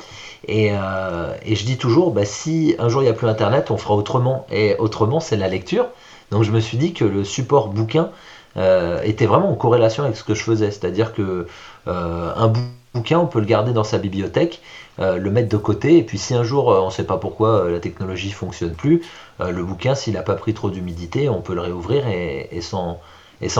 [0.48, 3.70] Et, euh, et je dis toujours, bah, si un jour il n'y a plus Internet,
[3.70, 4.46] on fera autrement.
[4.50, 5.86] Et autrement, c'est la lecture.
[6.30, 8.10] Donc je me suis dit que le support bouquin
[8.56, 10.70] euh, était vraiment en corrélation avec ce que je faisais.
[10.70, 11.46] C'est-à-dire que
[11.86, 12.60] un bou-
[12.94, 14.60] bouquin, on peut le garder dans sa bibliothèque,
[14.98, 17.80] le mettre de côté, et puis si un jour, on ne sait pas pourquoi la
[17.80, 19.02] technologie fonctionne plus,
[19.40, 23.00] le bouquin, s'il n'a pas pris trop d'humidité, on peut le réouvrir et, et s'en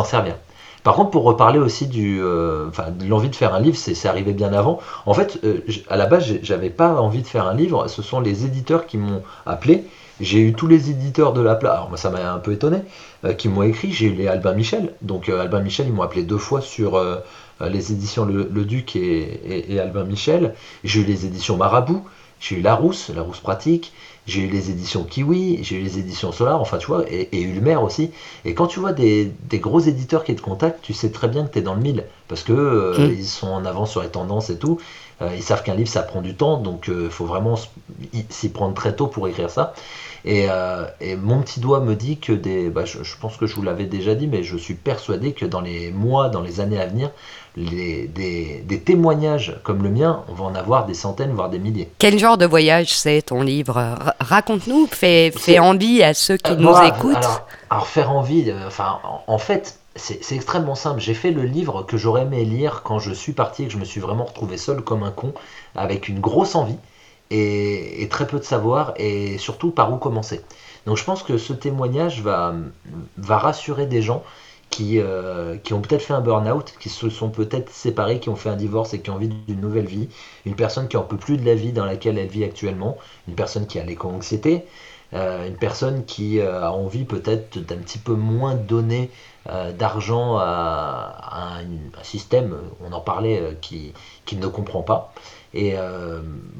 [0.05, 0.37] servir.
[0.85, 2.69] Par contre, pour reparler aussi euh,
[3.01, 4.79] de l'envie de faire un livre, c'est arrivé bien avant.
[5.07, 7.89] En fait, euh, à la base, j'avais pas envie de faire un livre.
[7.89, 9.85] Ce sont les éditeurs qui m'ont appelé.
[10.21, 11.73] J'ai eu tous les éditeurs de la place.
[11.75, 12.79] Alors moi, ça m'a un peu étonné,
[13.25, 13.91] euh, qui m'ont écrit.
[13.93, 14.93] J'ai eu les Albin Michel.
[15.03, 17.01] Donc Albin Michel, ils m'ont appelé deux fois sur
[17.61, 20.55] les éditions Le, Duc et, et- et Albin Michel.
[20.85, 22.03] J'ai eu les éditions Marabout.
[22.41, 23.93] j'ai eu Larousse, Larousse pratique,
[24.27, 27.43] j'ai eu les éditions Kiwi, j'ai eu les éditions Solar, enfin tu vois, et, et
[27.43, 28.11] Ulmer aussi.
[28.45, 31.45] Et quand tu vois des, des gros éditeurs qui te contactent, tu sais très bien
[31.47, 33.13] que tu es dans le mille, parce que euh, Mm.
[33.19, 34.79] ils sont en avance sur les tendances et tout.
[35.23, 37.57] Euh, ils savent qu'un livre ça prend du temps, donc il faut vraiment
[38.31, 39.75] s'y prendre très tôt pour écrire ça.
[40.25, 42.71] Et, euh, et mon petit doigt me dit que des.
[42.71, 45.45] bah, je, je pense que je vous l'avais déjà dit, mais je suis persuadé que
[45.45, 47.11] dans les mois, dans les années à venir,
[47.57, 51.59] les, des, des témoignages comme le mien, on va en avoir des centaines, voire des
[51.59, 51.89] milliers.
[51.99, 53.75] Quel genre de voyage c'est ton livre?
[53.75, 57.17] Ra- Raconte-nous, fais, fais envie à ceux qui Euh, nous voilà, écoutent.
[57.17, 61.01] Alors, alors, faire envie, euh, enfin, en, en fait, c'est c'est extrêmement simple.
[61.01, 63.79] J'ai fait le livre que j'aurais aimé lire quand je suis parti et que je
[63.79, 65.33] me suis vraiment retrouvé seul comme un con,
[65.77, 66.79] avec une grosse envie
[67.31, 70.41] et, et très peu de savoir et surtout par où commencer.
[70.87, 72.53] Donc je pense que ce témoignage va,
[73.17, 74.23] va rassurer des gens
[74.75, 78.35] qui, euh, qui ont peut-être fait un burn-out, qui se sont peut-être séparés, qui ont
[78.35, 80.09] fait un divorce et qui ont envie d'une nouvelle vie,
[80.47, 82.99] une personne qui en peut plus de la vie dans laquelle elle vit actuellement,
[83.29, 84.65] une personne qui a l'éco-anxiété,
[85.13, 89.11] euh, une personne qui euh, a envie peut-être d'un petit peu moins donner
[89.79, 93.93] d'argent à, un, système, on en parlait, qui,
[94.25, 95.13] qui ne comprend pas.
[95.53, 95.75] Et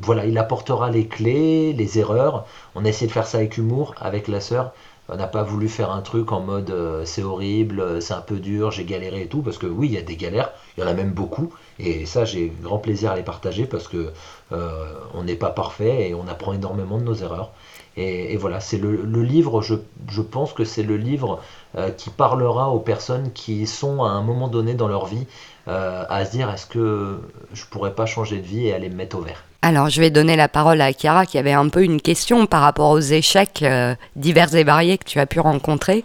[0.03, 2.45] voilà, il apportera les clés, les erreurs.
[2.75, 4.75] On a essayé de faire ça avec humour, avec la sœur.
[5.09, 8.23] On n'a pas voulu faire un truc en mode euh, c'est horrible, euh, c'est un
[8.23, 10.81] peu dur, j'ai galéré et tout, parce que oui, il y a des galères, il
[10.81, 14.13] y en a même beaucoup, et ça j'ai grand plaisir à les partager parce que
[14.53, 17.51] euh, on n'est pas parfait et on apprend énormément de nos erreurs.
[17.97, 19.75] Et, et voilà, c'est le, le livre, je,
[20.09, 21.41] je pense que c'est le livre
[21.77, 25.27] euh, qui parlera aux personnes qui sont à un moment donné dans leur vie
[25.69, 27.21] euh, à se dire est-ce que
[27.53, 29.45] je pourrais pas changer de vie et aller me mettre au vert?
[29.63, 32.63] Alors, je vais donner la parole à Chiara qui avait un peu une question par
[32.63, 36.05] rapport aux échecs euh, divers et variés que tu as pu rencontrer.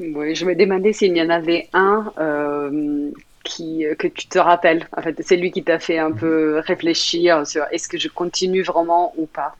[0.00, 3.10] Oui, je me demandais s'il y en avait un euh,
[3.44, 4.88] qui, que tu te rappelles.
[4.96, 8.62] En fait, c'est lui qui t'a fait un peu réfléchir sur est-ce que je continue
[8.62, 9.54] vraiment ou pas.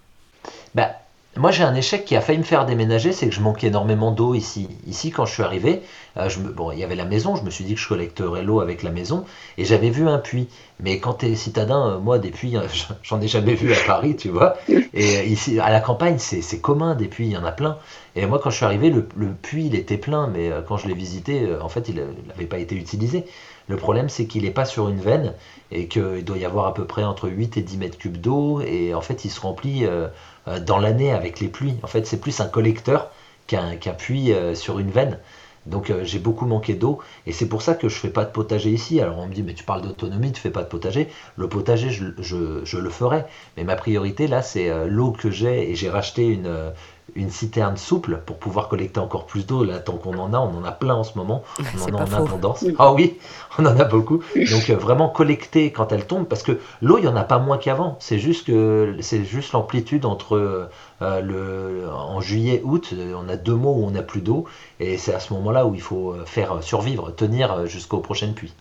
[0.74, 0.90] Bah,
[1.36, 4.10] moi j'ai un échec qui a failli me faire déménager, c'est que je manquais énormément
[4.10, 4.68] d'eau ici.
[4.86, 5.82] Ici quand je suis arrivé,
[6.16, 8.82] bon, il y avait la maison, je me suis dit que je collecterais l'eau avec
[8.82, 9.24] la maison,
[9.58, 10.48] et j'avais vu un puits.
[10.80, 12.66] Mais quand tu es citadin, euh, moi des puits, euh,
[13.02, 14.56] j'en ai jamais vu à Paris, tu vois.
[14.68, 17.78] Et euh, ici, à la campagne, c'est commun, des puits, il y en a plein.
[18.14, 19.02] Et moi quand je suis arrivé, le,
[19.32, 22.46] puits il était plein, mais euh, quand je l'ai visité, euh, en fait il n'avait
[22.46, 23.24] pas été utilisé.
[23.68, 25.32] Le problème c'est qu'il n'est pas sur une veine,
[25.70, 28.60] et qu'il doit y avoir à peu près entre 8 et 10 mètres cubes d'eau,
[28.60, 30.08] et en fait il se remplit euh,
[30.48, 31.76] euh, dans l'année avec les pluies.
[31.82, 33.10] En fait, c'est plus un collecteur
[33.46, 35.18] qu'un puits euh, sur une veine.
[35.66, 38.30] Donc euh, j'ai beaucoup manqué d'eau et c'est pour ça que je fais pas de
[38.30, 39.00] potager ici.
[39.00, 41.08] Alors on me dit mais tu parles d'autonomie, tu fais pas de potager.
[41.36, 43.24] Le potager je, je- je le ferai,
[43.56, 46.70] mais ma priorité là c'est euh, l'eau que j'ai et j'ai racheté une, euh,
[47.14, 49.64] une citerne souple pour pouvoir collecter encore plus d'eau.
[49.64, 51.42] Là tant qu'on en a, on en a plein en ce moment,
[51.76, 52.22] on C'est en a en faux.
[52.22, 52.72] abondance.
[52.78, 53.18] Ah oui,
[53.58, 54.22] on en a beaucoup.
[54.50, 57.38] Donc euh, vraiment collecter quand elle tombe parce que l'eau il y en a pas
[57.38, 57.96] moins qu'avant.
[58.00, 60.68] C'est juste que c'est juste l'amplitude entre
[61.02, 64.46] euh, le en juillet août, euh, on a deux mois où on n'a plus d'eau
[64.80, 68.54] et c'est à ce moment-là où il faut faire survivre, tenir jusqu'aux prochaines pluies.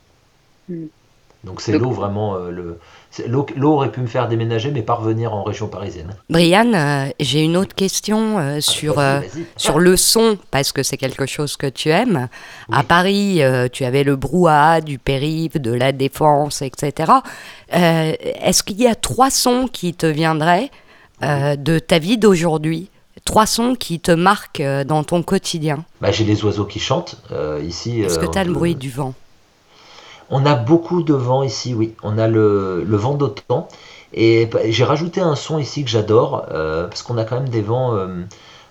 [0.70, 0.88] Mm.
[1.44, 2.78] Donc c'est l'eau vraiment euh, le
[3.28, 6.16] l'eau aurait pu me faire déménager mais pas revenir en région parisienne.
[6.30, 9.46] Brian, euh, j'ai une autre question euh, sur, euh, vas-y.
[9.58, 12.30] sur le son, parce que c'est quelque chose que tu aimes.
[12.72, 13.42] À Paris,
[13.74, 17.12] tu avais le brouhaha du périph', de la défense, etc.
[17.70, 20.72] Est-ce qu'il y a trois sons qui te viendraient
[21.22, 22.89] de ta vie d'aujourd'hui?
[23.26, 25.84] Trois sons qui te marquent dans ton quotidien?
[26.00, 27.22] Bah, j'ai les oiseaux qui chantent
[27.64, 28.02] ici.
[28.02, 29.14] Est-ce que tu as le bruit du vent
[30.32, 31.93] On a beaucoup de vent ici, oui.
[32.03, 33.65] On a le, vent d'automne.
[34.13, 37.61] Et j'ai rajouté un son ici que j'adore, euh, parce qu'on a quand même des
[37.61, 37.95] vents.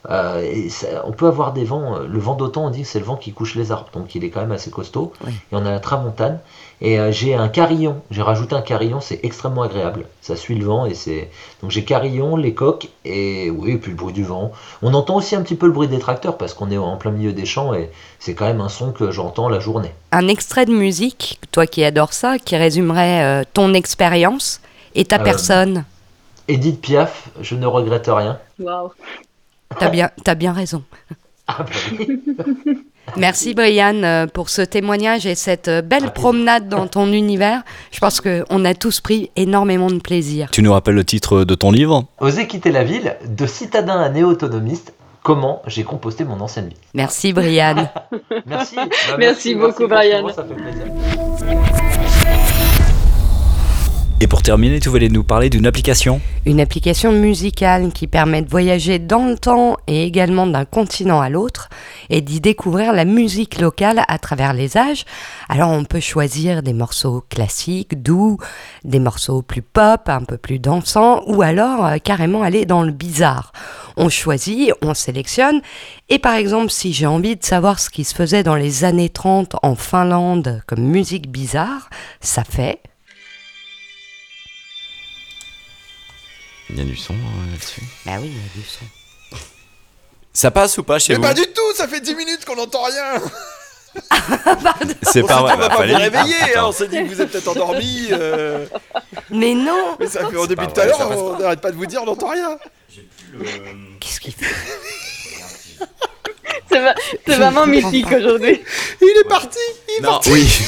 [0.08, 1.96] Euh, et ça- on peut avoir des vents.
[1.96, 4.14] euh, Le vent d'automne, on dit que c'est le vent qui couche les arbres, donc
[4.14, 5.12] il est quand même assez costaud.
[5.28, 6.38] Et on a la tramontane.
[6.82, 8.00] Et euh, j'ai un carillon.
[8.10, 10.06] J'ai rajouté un carillon, c'est extrêmement agréable.
[10.22, 11.28] Ça suit le vent et c'est.
[11.60, 14.52] Donc j'ai carillon, les coques et oui, et puis le bruit du vent.
[14.80, 17.10] On entend aussi un petit peu le bruit des tracteurs parce qu'on est en plein
[17.10, 19.92] milieu des champs et c'est quand même un son que j'entends la journée.
[20.12, 24.62] Un extrait de musique, toi qui adores ça, qui résumerait euh, ton expérience
[24.94, 25.84] et ta Euh, personne
[26.48, 28.38] Edith Piaf, je ne regrette rien.
[28.58, 28.90] Waouh.
[29.78, 30.82] T'as bien, t'as bien raison.
[33.16, 37.62] Merci Brian euh, pour ce témoignage et cette euh, belle promenade dans ton univers.
[37.90, 40.48] Je pense qu'on a tous pris énormément de plaisir.
[40.52, 42.04] Tu nous rappelles le titre de ton livre?
[42.20, 44.92] Oser quitter la ville, de citadin à néo-autonomiste,
[45.22, 46.76] comment j'ai composté mon ancienne vie.
[46.94, 47.88] Merci Brian.
[48.46, 48.76] Merci.
[49.08, 50.20] Bah, Merci beaucoup, Brian.
[50.28, 51.69] franchement, Ça fait plaisir.
[54.22, 58.50] Et pour terminer, tu voulais nous parler d'une application Une application musicale qui permet de
[58.50, 61.70] voyager dans le temps et également d'un continent à l'autre
[62.10, 65.06] et d'y découvrir la musique locale à travers les âges.
[65.48, 68.36] Alors on peut choisir des morceaux classiques, doux,
[68.84, 72.92] des morceaux plus pop, un peu plus dansants ou alors euh, carrément aller dans le
[72.92, 73.52] bizarre.
[73.96, 75.62] On choisit, on sélectionne
[76.10, 79.08] et par exemple si j'ai envie de savoir ce qui se faisait dans les années
[79.08, 81.88] 30 en Finlande comme musique bizarre,
[82.20, 82.80] ça fait
[86.72, 87.82] Il y a du son euh, là-dessus.
[88.06, 88.84] Bah oui, il y a du son.
[90.32, 92.54] Ça passe ou pas chez Mais vous pas du tout, ça fait 10 minutes qu'on
[92.56, 93.20] n'entend rien.
[95.02, 95.54] C'est pas vrai.
[95.54, 98.08] On va pas vous réveiller, hein, on s'est dit que vous êtes peut-être endormis.
[98.12, 98.64] euh,
[99.30, 101.76] Mais non Mais ça fait au début de tout à l'heure, on n'arrête pas de
[101.76, 102.56] vous dire, on n'entend rien.
[103.98, 104.46] Qu'est-ce qu'il fait?
[106.70, 106.94] C'est va-
[107.26, 108.62] c'est vraiment mythique aujourd'hui.
[109.00, 109.58] Il est parti
[109.88, 110.30] il est Non, parti.
[110.30, 110.48] oui.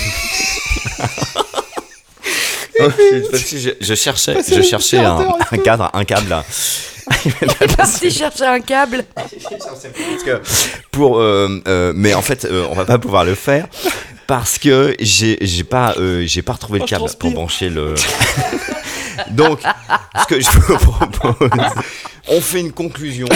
[2.72, 5.25] Oh, c'est parce que je, je cherchais, je cherchais un,
[5.65, 6.45] cadre, un câble là.
[7.77, 9.05] Parti chercher un câble.
[9.15, 10.41] Parce que
[10.91, 13.67] pour, euh, euh, mais en fait, euh, on va pas pouvoir le faire
[14.27, 17.95] parce que j'ai j'ai pas, euh, j'ai pas retrouvé le Oh, câble pour brancher le.
[19.31, 19.61] Donc,
[20.21, 20.79] ce que je vous
[21.11, 21.51] propose,
[22.29, 23.27] on fait une conclusion.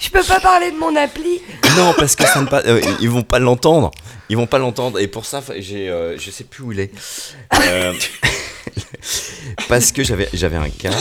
[0.00, 1.40] Je peux pas parler de mon appli.
[1.76, 3.92] Non, parce que ça ne pas, euh, ils vont pas l'entendre.
[4.30, 5.00] Ils vont pas l'entendre.
[5.00, 6.90] Et pour ça, j'ai, euh, je sais plus où il est.
[7.66, 7.92] Euh,
[9.68, 10.94] parce que j'avais, j'avais un câble.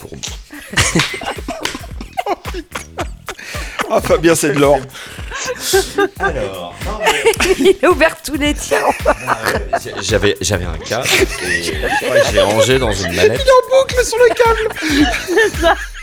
[0.00, 0.10] pour-
[3.88, 4.80] Ah, Fabien, c'est de l'or.
[6.18, 6.74] Alors,
[7.60, 8.78] Il a ouvert tous les tiens.
[10.02, 11.06] j'avais, j'avais un câble
[11.46, 11.72] et je
[12.04, 13.40] crois que j'ai rangé dans une mallette.
[13.44, 15.76] Il est en boucle sur le câble.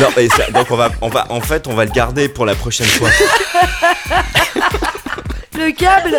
[0.00, 2.44] Non, mais ça- donc on va, on va, en fait, on va le garder pour
[2.46, 3.08] la prochaine fois.
[5.58, 6.14] Le câble.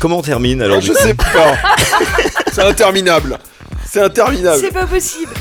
[0.00, 1.56] Comment on termine alors du Je sais pas.
[2.52, 3.38] C'est interminable.
[3.88, 4.58] C'est interminable.
[4.60, 5.32] C'est pas possible.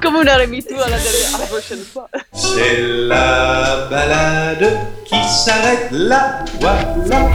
[0.00, 2.08] Comme on aurait mis tout à la dernière à la prochaine fois.
[2.32, 7.28] C'est la balade qui s'arrête là, voilà.